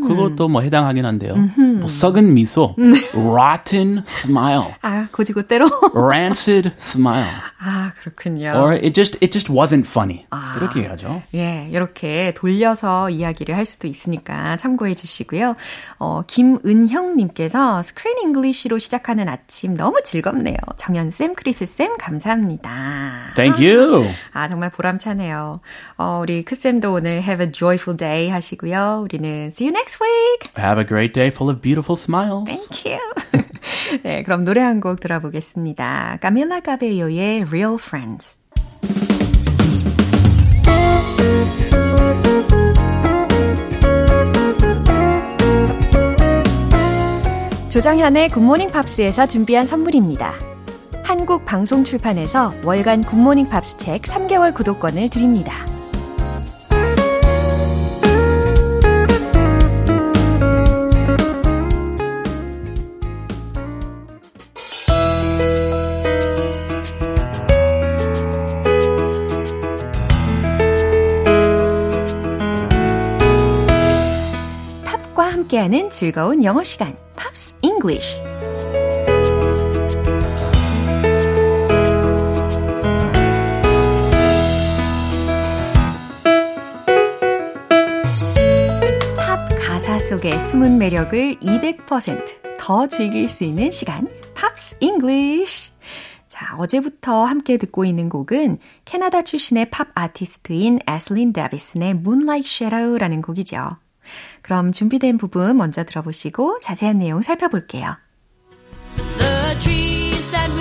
그것도 0.06 0.48
뭐 0.48 0.62
해당하긴 0.62 1.04
한데요. 1.04 1.34
뭐 1.34 1.88
썩은 1.88 2.34
미소, 2.34 2.74
rotten 3.14 4.02
smile, 4.06 4.74
아, 4.82 5.08
고지고대로? 5.12 5.68
rancid 5.94 6.70
smile. 6.78 7.28
아, 7.58 7.92
그렇군요. 8.00 8.52
Or 8.56 8.72
it 8.74 8.92
just 8.92 9.18
it 9.22 9.30
just 9.30 9.52
wasn't 9.52 9.86
funny. 9.86 10.26
이렇게 10.56 10.82
해야죠. 10.82 11.22
예, 11.34 11.68
이렇게 11.70 12.32
돌려서 12.34 13.10
이야기를 13.10 13.56
할 13.56 13.64
수도 13.64 13.88
있으니까 13.88 14.56
참고해 14.56 14.94
주시고요. 14.94 15.56
어, 15.98 16.22
김은형 16.26 17.16
님께서 17.16 17.82
Screen 17.82 18.18
English로 18.18 18.78
시작하는 18.78 19.28
아침 19.28 19.76
너무 19.76 20.00
즐겁네요. 20.04 20.56
정현쌤, 20.76 21.34
크리스 21.34 21.66
쌤, 21.66 21.96
감사합니다. 21.98 23.32
Thank 23.36 23.66
you. 23.66 24.06
아, 24.32 24.48
정말 24.48 24.70
보람차네요. 24.70 25.60
어, 25.96 26.18
우리 26.22 26.44
크쌤도 26.44 26.92
오늘 26.92 27.22
have 27.22 27.44
a 27.44 27.52
joyful 27.52 27.96
day 27.96 28.30
하시고요. 28.30 29.00
우리는 29.04 29.48
see 29.52 29.68
you 29.68 29.76
next 29.76 29.93
week. 30.00 30.50
Have 30.56 30.78
a 30.78 30.84
great 30.84 31.12
day 31.14 31.30
full 31.30 31.48
of 31.50 31.60
beautiful 31.60 31.96
smiles. 31.96 32.46
Thank 32.48 32.84
you. 32.84 32.98
네, 34.02 34.22
그럼 34.22 34.44
노래 34.44 34.60
한 34.60 34.80
곡 34.80 35.00
들어보겠습니다. 35.00 36.18
까밀라 36.20 36.60
카베요의 36.60 37.42
Real 37.48 37.74
Friends. 37.80 38.38
조정현의 47.70 48.28
굿모닝 48.28 48.70
팝스에서 48.70 49.26
준비한 49.26 49.66
선물입니다. 49.66 50.32
한국 51.02 51.44
방송 51.44 51.82
출판에서 51.82 52.54
월간 52.64 53.02
굿모닝 53.02 53.48
팝스 53.48 53.76
책 53.78 54.02
3개월 54.02 54.54
구독권을 54.54 55.08
드립니다. 55.10 55.52
즐거운 75.94 76.42
영어 76.42 76.64
시간, 76.64 76.96
Pops 77.14 77.60
English. 77.62 78.20
팝 89.16 89.48
가사 89.56 90.00
속의 90.00 90.40
숨은 90.40 90.78
매력을 90.78 91.36
200%더 91.36 92.88
즐길 92.88 93.28
수 93.28 93.44
있는 93.44 93.70
시간, 93.70 94.08
Pops 94.34 94.78
English. 94.80 95.70
자, 96.26 96.56
어제부터 96.58 97.24
함께 97.24 97.56
듣고 97.56 97.84
있는 97.84 98.08
곡은 98.08 98.58
캐나다 98.84 99.22
출신의 99.22 99.70
팝 99.70 99.86
아티스트인 99.94 100.80
애슬린 100.90 101.32
데비슨의 101.32 101.90
Moonlight 101.90 102.48
Shadow라는 102.48 103.22
곡이죠. 103.22 103.83
그럼 104.44 104.72
준비된 104.72 105.16
부분 105.16 105.56
먼저 105.56 105.84
들어보시고 105.84 106.58
자세한 106.60 106.98
내용 106.98 107.22
살펴볼게요. 107.22 107.96
The 109.18 109.58
trees 109.58 110.30
that 110.32 110.52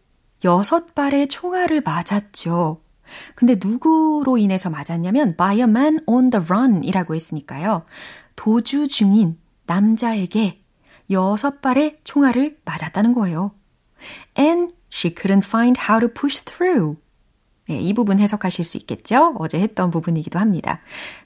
여섯 0.44 0.96
발의 0.96 1.28
총알을 1.28 1.82
맞았죠. 1.82 2.82
근데 3.36 3.58
누구로 3.62 4.38
인해서 4.38 4.70
맞았냐면 4.70 5.36
by 5.36 5.58
a 5.58 5.64
man 5.64 6.00
on 6.06 6.30
the 6.30 6.44
run 6.46 6.84
이라고 6.84 7.14
했으니까요. 7.16 7.86
도주 8.36 8.88
중인 8.88 9.38
남자에게 9.66 10.62
여섯 11.10 11.62
발의 11.62 12.00
총알을 12.04 12.58
맞았다는 12.64 13.14
거예요. 13.14 13.52
And 14.38 14.74
she 14.92 15.14
couldn't 15.14 15.46
find 15.46 15.80
how 15.80 16.00
to 16.00 16.10
push 16.10 16.44
through. 16.46 16.98
네, 17.68 17.80
이 17.80 17.94
부분 17.94 18.20
해석하실 18.20 18.66
수 18.66 18.78
있겠죠? 18.78 19.36
어제 19.38 19.60
했던 19.60 19.92
부분이기도 19.92 20.40
합니다. 20.40 20.80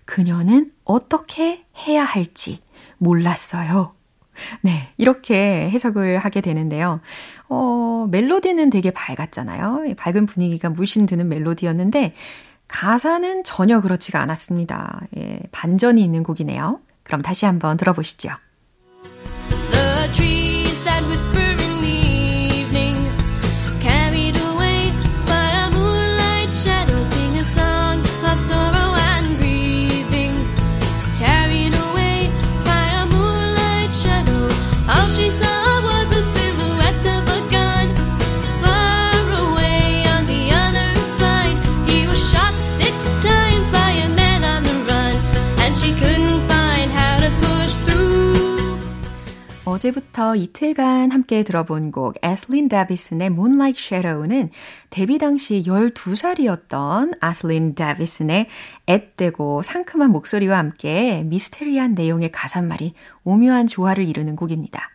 그녀는 0.06 0.74
어떻게 0.84 1.66
해야 1.88 2.04
할지 2.04 2.62
몰랐어요. 2.98 3.96
네, 4.64 4.90
이렇게 4.98 5.70
해석을 5.70 6.20
하게 6.20 6.42
되는데요. 6.42 7.00
어, 7.50 8.08
멜로디는 8.10 8.70
되게 8.70 8.92
밝았잖아요. 8.92 9.96
밝은 9.98 10.26
분위기가 10.26 10.70
물씬 10.70 11.06
드는 11.06 11.28
멜로디였는데, 11.30 12.14
가사는 12.68 13.44
전혀 13.44 13.82
그렇지가 13.82 14.22
않았습니다. 14.22 15.02
예, 15.18 15.40
반전이 15.52 16.04
있는 16.04 16.24
곡이네요. 16.24 16.80
그럼 17.04 17.22
다시 17.22 17.46
한번 17.46 17.78
들어보시죠. 17.78 18.30
어제부터 49.86 50.36
이틀간 50.36 51.12
함께 51.12 51.44
들어본 51.44 51.92
곡 51.92 52.16
애슬린 52.24 52.70
데비슨의 52.70 53.28
Moonlight 53.28 53.80
Shadow는 53.80 54.50
데뷔 54.90 55.20
당시 55.20 55.64
12살이었던 55.66 57.18
애슬린 57.20 57.76
데비슨의 57.76 58.48
앳되고 58.88 59.62
상큼한 59.62 60.12
목소리와 60.12 60.58
함께 60.58 61.24
미스테리한 61.26 61.94
내용의 61.94 62.32
가사말이 62.32 62.94
오묘한 63.24 63.68
조화를 63.68 64.08
이루는 64.08 64.36
곡입니다. 64.36 64.90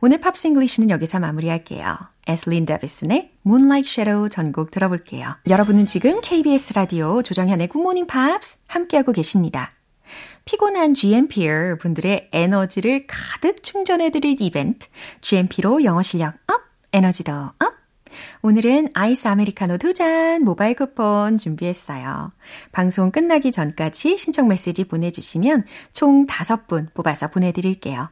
오늘 0.00 0.18
Pops 0.18 0.48
English는 0.48 0.90
여기서 0.90 1.20
마무리할게요. 1.20 1.96
애슬린 2.28 2.66
데비슨의 2.66 3.30
Moonlight 3.46 3.88
Shadow 3.88 4.28
전곡 4.28 4.72
들어볼게요. 4.72 5.36
여러분은 5.48 5.86
지금 5.86 6.20
KBS 6.20 6.72
라디오 6.74 7.22
조정현의 7.22 7.68
굿모닝 7.68 8.06
팝스 8.06 8.64
함께하고 8.66 9.12
계십니다. 9.12 9.70
피곤한 10.44 10.94
GMPer 10.94 11.78
분들의 11.78 12.28
에너지를 12.32 13.06
가득 13.06 13.62
충전해드릴 13.62 14.36
이벤트, 14.40 14.88
GMP로 15.20 15.84
영어 15.84 16.02
실력 16.02 16.34
up, 16.46 16.60
에너지도 16.92 17.32
up! 17.32 17.74
오늘은 18.42 18.90
아이스 18.94 19.26
아메리카노 19.26 19.78
두 19.78 19.94
잔 19.94 20.44
모바일 20.44 20.76
쿠폰 20.76 21.38
준비했어요. 21.38 22.30
방송 22.72 23.10
끝나기 23.10 23.50
전까지 23.50 24.18
신청 24.18 24.48
메시지 24.48 24.84
보내주시면 24.84 25.64
총 25.92 26.26
5분 26.26 26.92
뽑아서 26.92 27.28
보내드릴게요. 27.28 28.10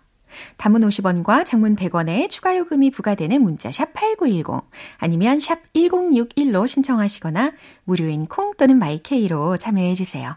단문 0.57 0.81
50원과 0.81 1.45
장문 1.45 1.77
100원의 1.77 2.31
추가 2.31 2.57
요금이 2.57 2.91
부과되는 2.91 3.43
문자 3.43 3.71
샵 3.71 3.93
8910 3.93 4.63
아니면 4.97 5.39
샵 5.39 5.59
1061로 5.75 6.67
신청하시거나 6.67 7.53
무료인 7.85 8.27
콩 8.27 8.55
또는 8.57 8.79
마이케이로 8.79 9.59
참여해 9.59 9.95
주세요. 9.95 10.37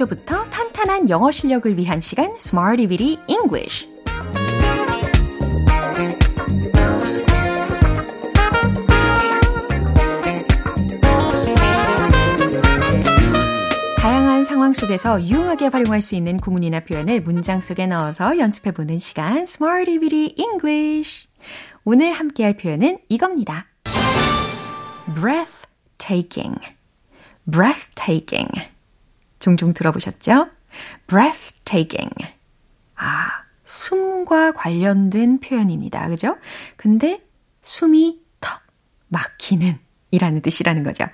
기초부터 0.00 0.44
탄탄한 0.46 1.10
영어 1.10 1.30
실력을 1.30 1.76
위한 1.76 2.00
시간 2.00 2.30
Smarty 2.38 2.86
Bitty 2.86 3.18
English. 3.28 3.88
다양한 13.98 14.44
상황 14.44 14.72
속에서 14.72 15.20
유용하게 15.22 15.66
활용할 15.66 16.00
수 16.00 16.14
있는 16.14 16.38
구문이나 16.38 16.80
표현을 16.80 17.20
문장 17.20 17.60
속에 17.60 17.86
넣어서 17.86 18.38
연습해보는 18.38 18.98
시간 18.98 19.40
Smarty 19.42 19.98
Bitty 19.98 20.34
English. 20.38 21.28
오늘 21.84 22.12
함께할 22.12 22.56
표현은 22.56 22.98
이겁니다. 23.08 23.66
breathtaking. 25.14 26.58
Breathtaking. 27.50 28.79
종종 29.40 29.74
들어보셨죠? 29.74 30.48
breathtaking 31.08 32.14
아, 32.94 33.42
숨과 33.64 34.52
관련된 34.52 35.40
표현입니다. 35.40 36.08
그죠? 36.08 36.36
근데 36.76 37.24
숨이 37.62 38.20
턱 38.40 38.60
막히는 39.08 39.78
이라는 40.10 40.42
뜻이라는 40.42 40.82
거죠. 40.82 41.06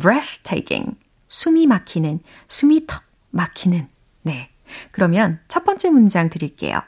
breathtaking. 0.00 0.96
숨이 1.28 1.66
막히는, 1.66 2.20
숨이 2.48 2.86
턱 2.86 3.02
막히는. 3.30 3.88
네. 4.22 4.50
그러면 4.90 5.40
첫 5.48 5.64
번째 5.64 5.90
문장 5.90 6.30
드릴게요. 6.30 6.80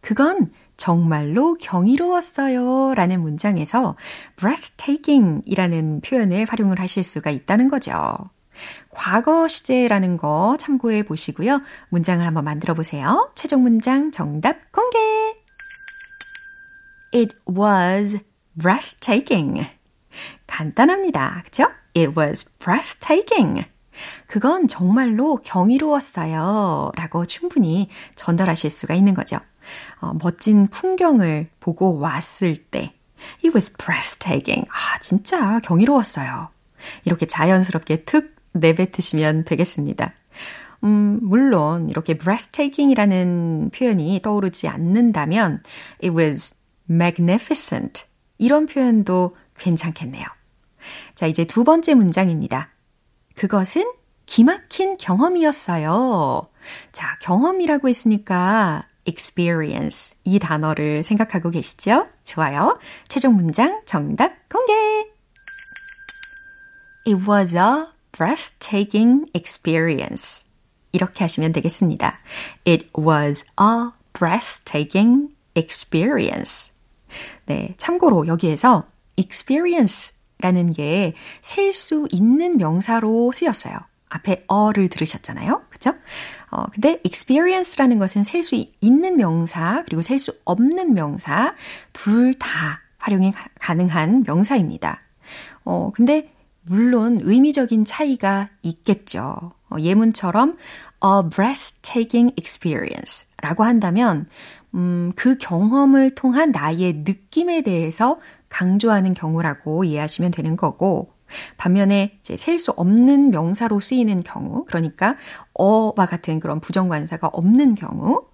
그건 0.00 0.50
정말로 0.76 1.54
경이로웠어요. 1.54 2.94
라는 2.94 3.20
문장에서 3.20 3.96
breathtaking 4.36 5.42
이라는 5.46 6.00
표현을 6.00 6.46
활용을 6.46 6.80
하실 6.80 7.04
수가 7.04 7.30
있다는 7.30 7.68
거죠. 7.68 8.16
과거 8.94 9.48
시제라는 9.48 10.16
거 10.16 10.56
참고해 10.58 11.02
보시고요. 11.02 11.60
문장을 11.90 12.24
한번 12.24 12.44
만들어 12.44 12.74
보세요. 12.74 13.30
최종 13.34 13.62
문장 13.62 14.10
정답 14.10 14.72
공개! 14.72 14.98
It 17.12 17.36
was 17.48 18.18
breathtaking. 18.58 19.66
간단합니다. 20.46 21.42
그쵸? 21.44 21.64
It 21.96 22.18
was 22.18 22.58
breathtaking. 22.58 23.66
그건 24.26 24.66
정말로 24.66 25.36
경이로웠어요. 25.36 26.92
라고 26.96 27.24
충분히 27.24 27.88
전달하실 28.16 28.70
수가 28.70 28.94
있는 28.94 29.14
거죠. 29.14 29.38
어, 30.00 30.12
멋진 30.22 30.68
풍경을 30.68 31.48
보고 31.60 31.98
왔을 31.98 32.56
때 32.56 32.94
It 33.44 33.50
was 33.54 33.76
breathtaking. 33.76 34.68
아, 34.70 34.98
진짜 34.98 35.60
경이로웠어요. 35.60 36.48
이렇게 37.04 37.26
자연스럽게 37.26 38.04
툭 38.04 38.33
내뱉으시면 38.54 39.44
되겠습니다. 39.44 40.10
음, 40.84 41.18
물론 41.22 41.88
이렇게 41.88 42.14
breathtaking이라는 42.14 43.70
표현이 43.74 44.20
떠오르지 44.22 44.68
않는다면 44.68 45.62
it 46.02 46.16
was 46.16 46.56
magnificent 46.88 48.04
이런 48.38 48.66
표현도 48.66 49.36
괜찮겠네요. 49.58 50.24
자, 51.14 51.26
이제 51.26 51.44
두 51.44 51.64
번째 51.64 51.94
문장입니다. 51.94 52.70
그것은 53.34 53.90
기막힌 54.26 54.96
경험이었어요. 54.98 56.48
자, 56.92 57.18
경험이라고 57.20 57.88
했으니까 57.88 58.86
experience 59.06 60.18
이 60.24 60.38
단어를 60.38 61.02
생각하고 61.02 61.50
계시죠? 61.50 62.08
좋아요. 62.24 62.78
최종 63.08 63.36
문장 63.36 63.82
정답 63.86 64.48
공개! 64.48 64.72
It 67.06 67.28
was 67.28 67.54
a 67.54 67.93
breathtaking 68.16 69.26
experience. 69.34 70.46
이렇게 70.92 71.24
하시면 71.24 71.52
되겠습니다. 71.52 72.18
It 72.66 72.88
was 72.96 73.44
a 73.60 73.90
breathtaking 74.12 75.34
experience. 75.56 76.72
네, 77.46 77.74
참고로 77.78 78.26
여기에서 78.26 78.86
experience라는 79.16 80.72
게 80.74 81.14
셀 81.42 81.72
수 81.72 82.06
있는 82.10 82.56
명사로 82.56 83.32
쓰였어요. 83.32 83.76
앞에 84.08 84.44
어를 84.46 84.88
들으셨잖아요. 84.88 85.62
그죠? 85.70 85.92
어, 86.50 86.64
근데 86.72 87.00
experience라는 87.04 87.98
것은 87.98 88.22
셀 88.22 88.42
수 88.44 88.54
있는 88.80 89.16
명사, 89.16 89.82
그리고 89.84 90.02
셀 90.02 90.18
수 90.20 90.32
없는 90.44 90.94
명사, 90.94 91.54
둘 91.92 92.34
다 92.38 92.80
활용이 92.98 93.32
가, 93.32 93.46
가능한 93.58 94.22
명사입니다. 94.26 95.00
어, 95.64 95.90
근데 95.94 96.33
물론 96.66 97.18
의미적인 97.22 97.84
차이가 97.84 98.48
있겠죠. 98.62 99.52
어, 99.70 99.76
예문처럼 99.78 100.56
a 101.04 101.30
breathtaking 101.30 102.34
experience 102.38 103.34
라고 103.42 103.64
한다면, 103.64 104.26
음, 104.74 105.12
그 105.16 105.36
경험을 105.38 106.14
통한 106.14 106.50
나의 106.50 107.02
느낌에 107.04 107.62
대해서 107.62 108.18
강조하는 108.48 109.14
경우라고 109.14 109.84
이해하시면 109.84 110.30
되는 110.30 110.56
거고, 110.56 111.12
반면에 111.56 112.18
이제 112.20 112.36
셀 112.36 112.58
수 112.58 112.70
없는 112.72 113.30
명사로 113.30 113.80
쓰이는 113.80 114.22
경우, 114.22 114.64
그러니까 114.66 115.16
어와 115.54 116.06
같은 116.06 116.40
그런 116.40 116.60
부정관사가 116.60 117.28
없는 117.28 117.74
경우, 117.74 118.26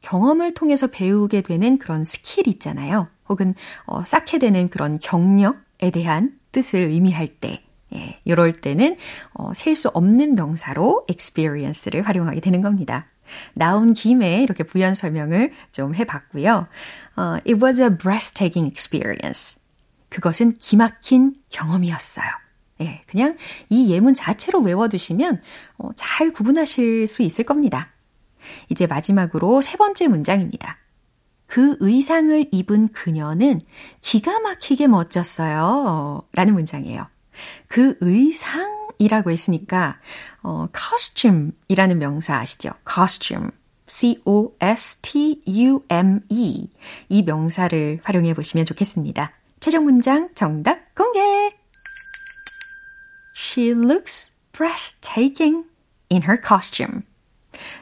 경험을 0.00 0.54
통해서 0.54 0.86
배우게 0.86 1.42
되는 1.42 1.78
그런 1.78 2.04
스킬 2.04 2.48
있잖아요. 2.48 3.08
혹은 3.28 3.54
어, 3.86 4.02
쌓게 4.04 4.38
되는 4.38 4.68
그런 4.70 4.98
경력에 4.98 5.90
대한 5.92 6.39
뜻을 6.52 6.80
의미할 6.80 7.28
때, 7.28 7.62
예, 7.94 8.20
이럴 8.24 8.60
때는 8.60 8.96
어, 9.34 9.52
셀 9.54 9.74
수 9.74 9.88
없는 9.88 10.34
명사로 10.36 11.06
experience를 11.08 12.02
활용하게 12.02 12.40
되는 12.40 12.60
겁니다. 12.62 13.06
나온 13.54 13.94
김에 13.94 14.42
이렇게 14.42 14.64
부연 14.64 14.94
설명을 14.94 15.52
좀 15.72 15.94
해봤고요. 15.94 16.66
어, 17.16 17.22
it 17.46 17.54
was 17.54 17.80
a 17.80 17.88
breathtaking 17.88 18.68
experience. 18.70 19.60
그것은 20.08 20.58
기막힌 20.58 21.36
경험이었어요. 21.50 22.26
예, 22.80 23.02
그냥 23.06 23.36
이 23.68 23.92
예문 23.92 24.14
자체로 24.14 24.60
외워두시면 24.60 25.40
어, 25.78 25.90
잘 25.94 26.32
구분하실 26.32 27.06
수 27.06 27.22
있을 27.22 27.44
겁니다. 27.44 27.88
이제 28.70 28.86
마지막으로 28.86 29.60
세 29.60 29.76
번째 29.76 30.08
문장입니다. 30.08 30.78
그 31.50 31.76
의상을 31.80 32.46
입은 32.52 32.88
그녀는 32.90 33.60
기가 34.00 34.38
막히게 34.38 34.86
멋졌어요. 34.86 36.22
라는 36.32 36.54
문장이에요. 36.54 37.08
그 37.66 37.96
의상이라고 38.00 39.32
했으니까, 39.32 39.98
어, 40.44 40.68
costume이라는 40.72 41.98
명사 41.98 42.36
아시죠? 42.36 42.70
costume. 42.88 43.48
C-O-S-T-U-M-E. 43.88 44.30
이 47.08 47.22
명사를 47.22 48.00
활용해 48.04 48.34
보시면 48.34 48.64
좋겠습니다. 48.66 49.32
최종 49.58 49.82
문장 49.84 50.32
정답 50.36 50.94
공개! 50.94 51.18
She 53.36 53.70
looks 53.70 54.38
breathtaking 54.52 55.64
in 56.12 56.22
her 56.22 56.40
costume. 56.40 57.02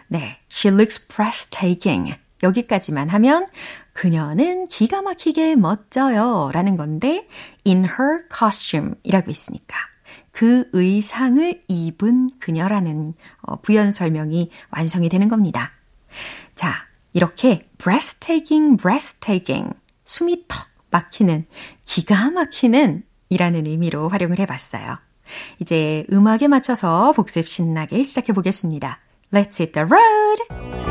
네, 0.07 0.38
she 0.50 0.74
looks 0.74 0.98
breathtaking. 1.07 2.14
여기까지만 2.42 3.09
하면 3.09 3.46
그녀는 3.92 4.68
기가 4.68 5.03
막히게 5.03 5.57
멋져요 5.57 6.51
라는 6.53 6.77
건데 6.77 7.27
in 7.66 7.85
her 7.85 8.24
costume 8.33 8.92
이라고 9.03 9.31
있으니까 9.31 9.77
그 10.31 10.68
의상을 10.72 11.62
입은 11.66 12.31
그녀라는 12.38 13.14
어, 13.42 13.61
부연 13.61 13.90
설명이 13.90 14.51
완성이 14.70 15.09
되는 15.09 15.29
겁니다. 15.29 15.72
자, 16.55 16.87
이렇게 17.12 17.68
breathtaking, 17.79 18.81
breathtaking 18.81 19.74
숨이 20.05 20.44
턱 20.46 20.68
막히는, 20.90 21.44
기가 21.85 22.31
막히는 22.31 23.03
이라는 23.29 23.66
의미로 23.66 24.09
활용을 24.09 24.38
해봤어요. 24.38 24.98
이제 25.59 26.07
음악에 26.12 26.48
맞춰서 26.48 27.12
복습 27.12 27.46
신나게 27.46 28.03
시작해 28.03 28.33
보겠습니다. 28.33 29.01
Let's 29.33 29.61
hit 29.61 29.72
the 29.72 29.87
road! 29.87 30.88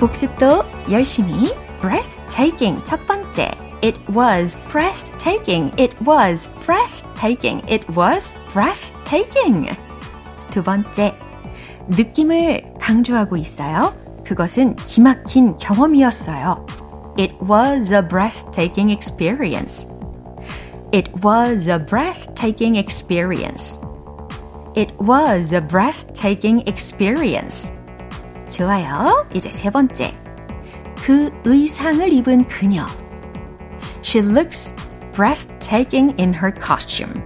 복습도 0.00 0.64
열심히 0.90 1.52
breathtaking 1.80 2.82
첫 2.84 3.06
번째 3.06 3.50
It 3.84 3.98
was 4.16 4.56
breathtaking. 4.72 5.70
It 5.78 5.94
was 6.00 6.48
breathtaking. 6.64 7.62
It 7.68 7.84
was 7.94 8.34
breathtaking. 8.50 9.76
두 10.50 10.62
번째 10.62 11.12
느낌을 11.88 12.74
강조하고 12.80 13.36
있어요. 13.36 13.94
그것은 14.24 14.76
기막힌 14.76 15.58
경험이었어요. 15.58 16.64
It 17.18 17.34
was 17.42 17.92
a 17.92 18.00
breathtaking 18.00 18.90
experience. 18.90 19.86
It 20.94 21.10
was 21.22 21.68
a 21.68 21.78
breathtaking 21.78 22.78
experience. 22.78 23.78
It 24.74 24.94
was 24.98 25.52
a 25.54 25.60
breathtaking 25.60 26.64
experience. 26.66 27.70
좋아요. 28.49 29.27
이제 29.33 29.51
세 29.51 29.69
번째. 29.69 30.15
그 31.03 31.31
의상을 31.45 32.11
입은 32.11 32.45
그녀. 32.47 32.85
She 34.03 34.25
looks 34.25 34.75
breathtaking 35.13 36.15
in 36.19 36.33
her 36.33 36.53
costume. 36.53 37.21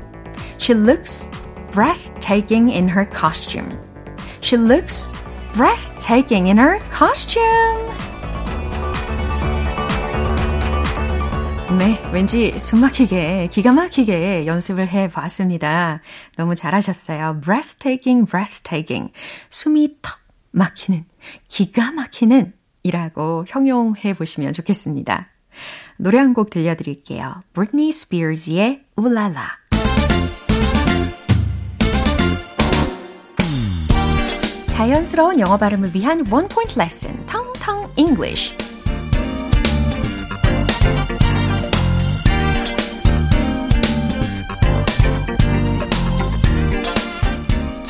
She 0.59 0.77
looks 0.79 1.31
breathtaking 1.71 2.71
in 2.71 2.89
her 2.89 3.05
costume. 3.09 3.69
She 4.41 4.57
looks 4.57 5.13
breathtaking 5.53 6.47
in 6.47 6.57
her 6.57 6.79
costume. 6.95 7.93
네, 11.77 11.99
왠지 12.13 12.57
숨 12.59 12.81
막히게, 12.81 13.49
기가 13.51 13.73
막히게 13.73 14.45
연습을 14.45 14.88
해 14.88 15.09
봤습니다. 15.09 16.01
너무 16.38 16.55
잘하셨어요. 16.55 17.41
breathtaking, 17.41 18.29
breathtaking. 18.29 19.12
숨이 19.49 19.97
턱 20.01 20.22
막히는, 20.53 21.05
기가 21.47 21.91
막히는 21.91 22.53
이라고 22.83 23.43
형용해 23.47 24.13
보시면 24.13 24.53
좋겠습니다. 24.53 25.29
노래 25.97 26.17
한 26.17 26.33
곡 26.33 26.49
들려드릴게요. 26.49 27.41
Britney 27.53 27.89
Spears의 27.89 28.85
울랄라. 28.95 29.59
자연스러운 34.69 35.39
영어 35.39 35.57
발음을 35.57 35.93
위한 35.93 36.25
원 36.31 36.47
포인트 36.47 36.77
레슨, 36.77 37.23
텅텅 37.27 37.87
English. 37.95 38.55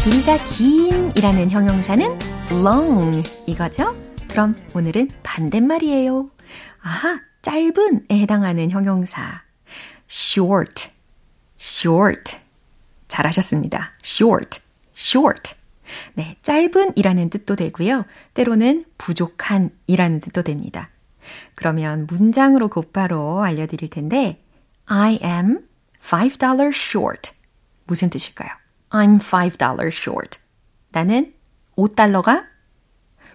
길이가 0.03 0.37
긴 0.49 1.13
이라는 1.15 1.49
형용사는 1.49 2.05
long 2.51 3.23
이거죠? 3.47 3.95
그럼 4.29 4.53
오늘은 4.73 5.07
반대말이에요. 5.23 6.29
아하, 6.81 7.21
짧은에 7.41 8.07
해당하는 8.11 8.69
형용사. 8.69 9.43
short, 10.09 10.89
short. 11.57 12.35
잘하셨습니다. 13.07 13.93
short, 14.03 14.59
short. 14.93 15.55
네, 16.15 16.35
짧은 16.41 16.97
이라는 16.97 17.29
뜻도 17.29 17.55
되고요. 17.55 18.03
때로는 18.33 18.83
부족한 18.97 19.69
이라는 19.87 20.19
뜻도 20.19 20.41
됩니다. 20.41 20.89
그러면 21.55 22.07
문장으로 22.07 22.67
곧바로 22.67 23.41
알려드릴 23.41 23.89
텐데, 23.89 24.43
I 24.85 25.19
am 25.23 25.65
$5 26.01 26.75
short. 26.75 27.31
무슨 27.85 28.09
뜻일까요? 28.09 28.62
I'm 28.93 29.19
$5 29.19 29.91
short. 29.91 30.39
나는 30.91 31.33
5달러가 31.75 32.45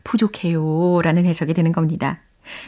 부족해요. 0.04 1.02
라는 1.02 1.26
해석이 1.26 1.52
되는 1.52 1.72
겁니다. 1.72 2.20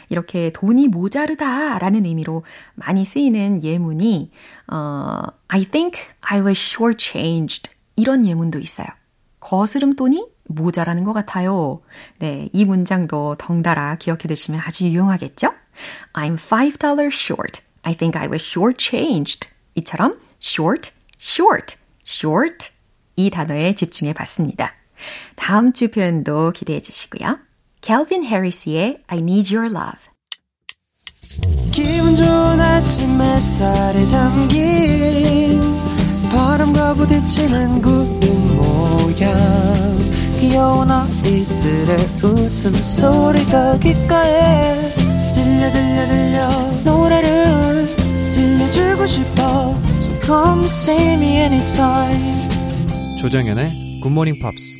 이렇게 0.09 0.51
돈이 0.51 0.89
모자르다 0.89 1.79
라는 1.79 2.05
의미로 2.05 2.43
많이 2.75 3.05
쓰이는 3.05 3.63
예문이, 3.63 4.31
어, 4.67 5.21
I 5.47 5.63
think 5.65 6.01
I 6.19 6.41
was 6.41 6.59
shortchanged. 6.59 7.71
이런 7.95 8.27
예문도 8.27 8.59
있어요. 8.59 8.87
거스름 9.39 9.95
돈이 9.95 10.27
모자라는 10.49 11.05
것 11.05 11.13
같아요. 11.13 11.81
네, 12.19 12.49
이 12.51 12.65
문장도 12.65 13.35
덩달아 13.39 13.95
기억해 13.95 14.27
두시면 14.27 14.59
아주 14.65 14.83
유용하겠죠? 14.83 15.53
I'm 16.11 16.35
$5 16.35 17.07
short. 17.09 17.61
I 17.83 17.95
think 17.95 18.19
I 18.19 18.27
was 18.27 18.43
shortchanged. 18.43 19.49
이처럼 19.75 20.19
short, 20.41 20.91
short, 21.17 21.77
short 22.05 22.80
이 23.15 23.29
단어에 23.29 23.73
집중해 23.73 24.13
봤습니다. 24.13 24.73
다음 25.35 25.73
주 25.73 25.89
표현도 25.91 26.51
기대해 26.51 26.79
주시고요. 26.81 27.39
캘빈 27.81 28.23
해리스의 28.23 29.01
I 29.07 29.19
Need 29.19 29.55
Your 29.55 29.73
Love. 29.75 30.11
기분 31.71 32.15
좋은 32.15 32.59
아침 32.59 33.21
햇살에 33.21 34.07
담긴 34.07 35.61
바람과 36.29 36.93
부딪히는 36.95 37.81
구름 37.81 38.57
모양. 38.57 39.31
귀여운 40.39 40.89
아이들의 40.89 41.97
웃음소리가 42.23 43.77
귓가에 43.79 44.91
들려 45.33 45.71
들려 45.71 46.07
들려. 46.07 46.49
노래를 46.83 47.87
들려주고 48.33 49.05
싶어. 49.05 49.75
So 50.01 50.19
come 50.21 50.65
see 50.65 51.13
me 51.13 51.37
anytime 51.37 52.50
조정연의 53.21 54.01
굿모닝 54.01 54.39
팝스 54.41 54.79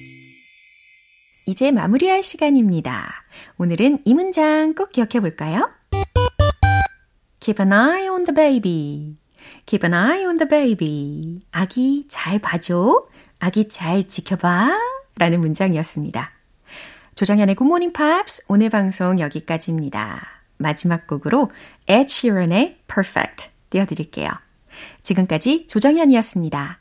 이제 1.45 1.69
마무리할 1.69 2.23
시간입니다. 2.23 3.23
오늘은 3.60 3.99
이 4.04 4.15
문장 4.15 4.73
꼭 4.73 4.91
기억해 4.91 5.19
볼까요? 5.19 5.69
Keep 7.39 7.63
an 7.63 7.71
eye 7.71 8.10
on 8.10 8.23
the 8.23 8.34
baby. 8.34 9.15
Keep 9.67 9.88
an 9.88 9.93
eye 9.93 10.25
on 10.25 10.38
the 10.38 10.49
baby. 10.49 11.43
아기 11.51 12.06
잘 12.08 12.39
봐줘. 12.39 13.06
아기 13.38 13.69
잘 13.69 14.08
지켜봐. 14.08 14.71
라는 15.17 15.39
문장이었습니다. 15.39 16.32
조정현의 17.13 17.54
굿모닝 17.54 17.93
팝스 17.93 18.45
오늘 18.47 18.71
방송 18.71 19.19
여기까지입니다. 19.19 20.19
마지막 20.58 21.06
곡으로 21.06 21.51
Ed 21.86 22.12
Sheeran의 22.12 22.80
Perfect 22.88 23.49
띄워드릴게요. 23.69 24.32
지금까지 25.04 25.67
조정현이었습니다. 25.67 26.80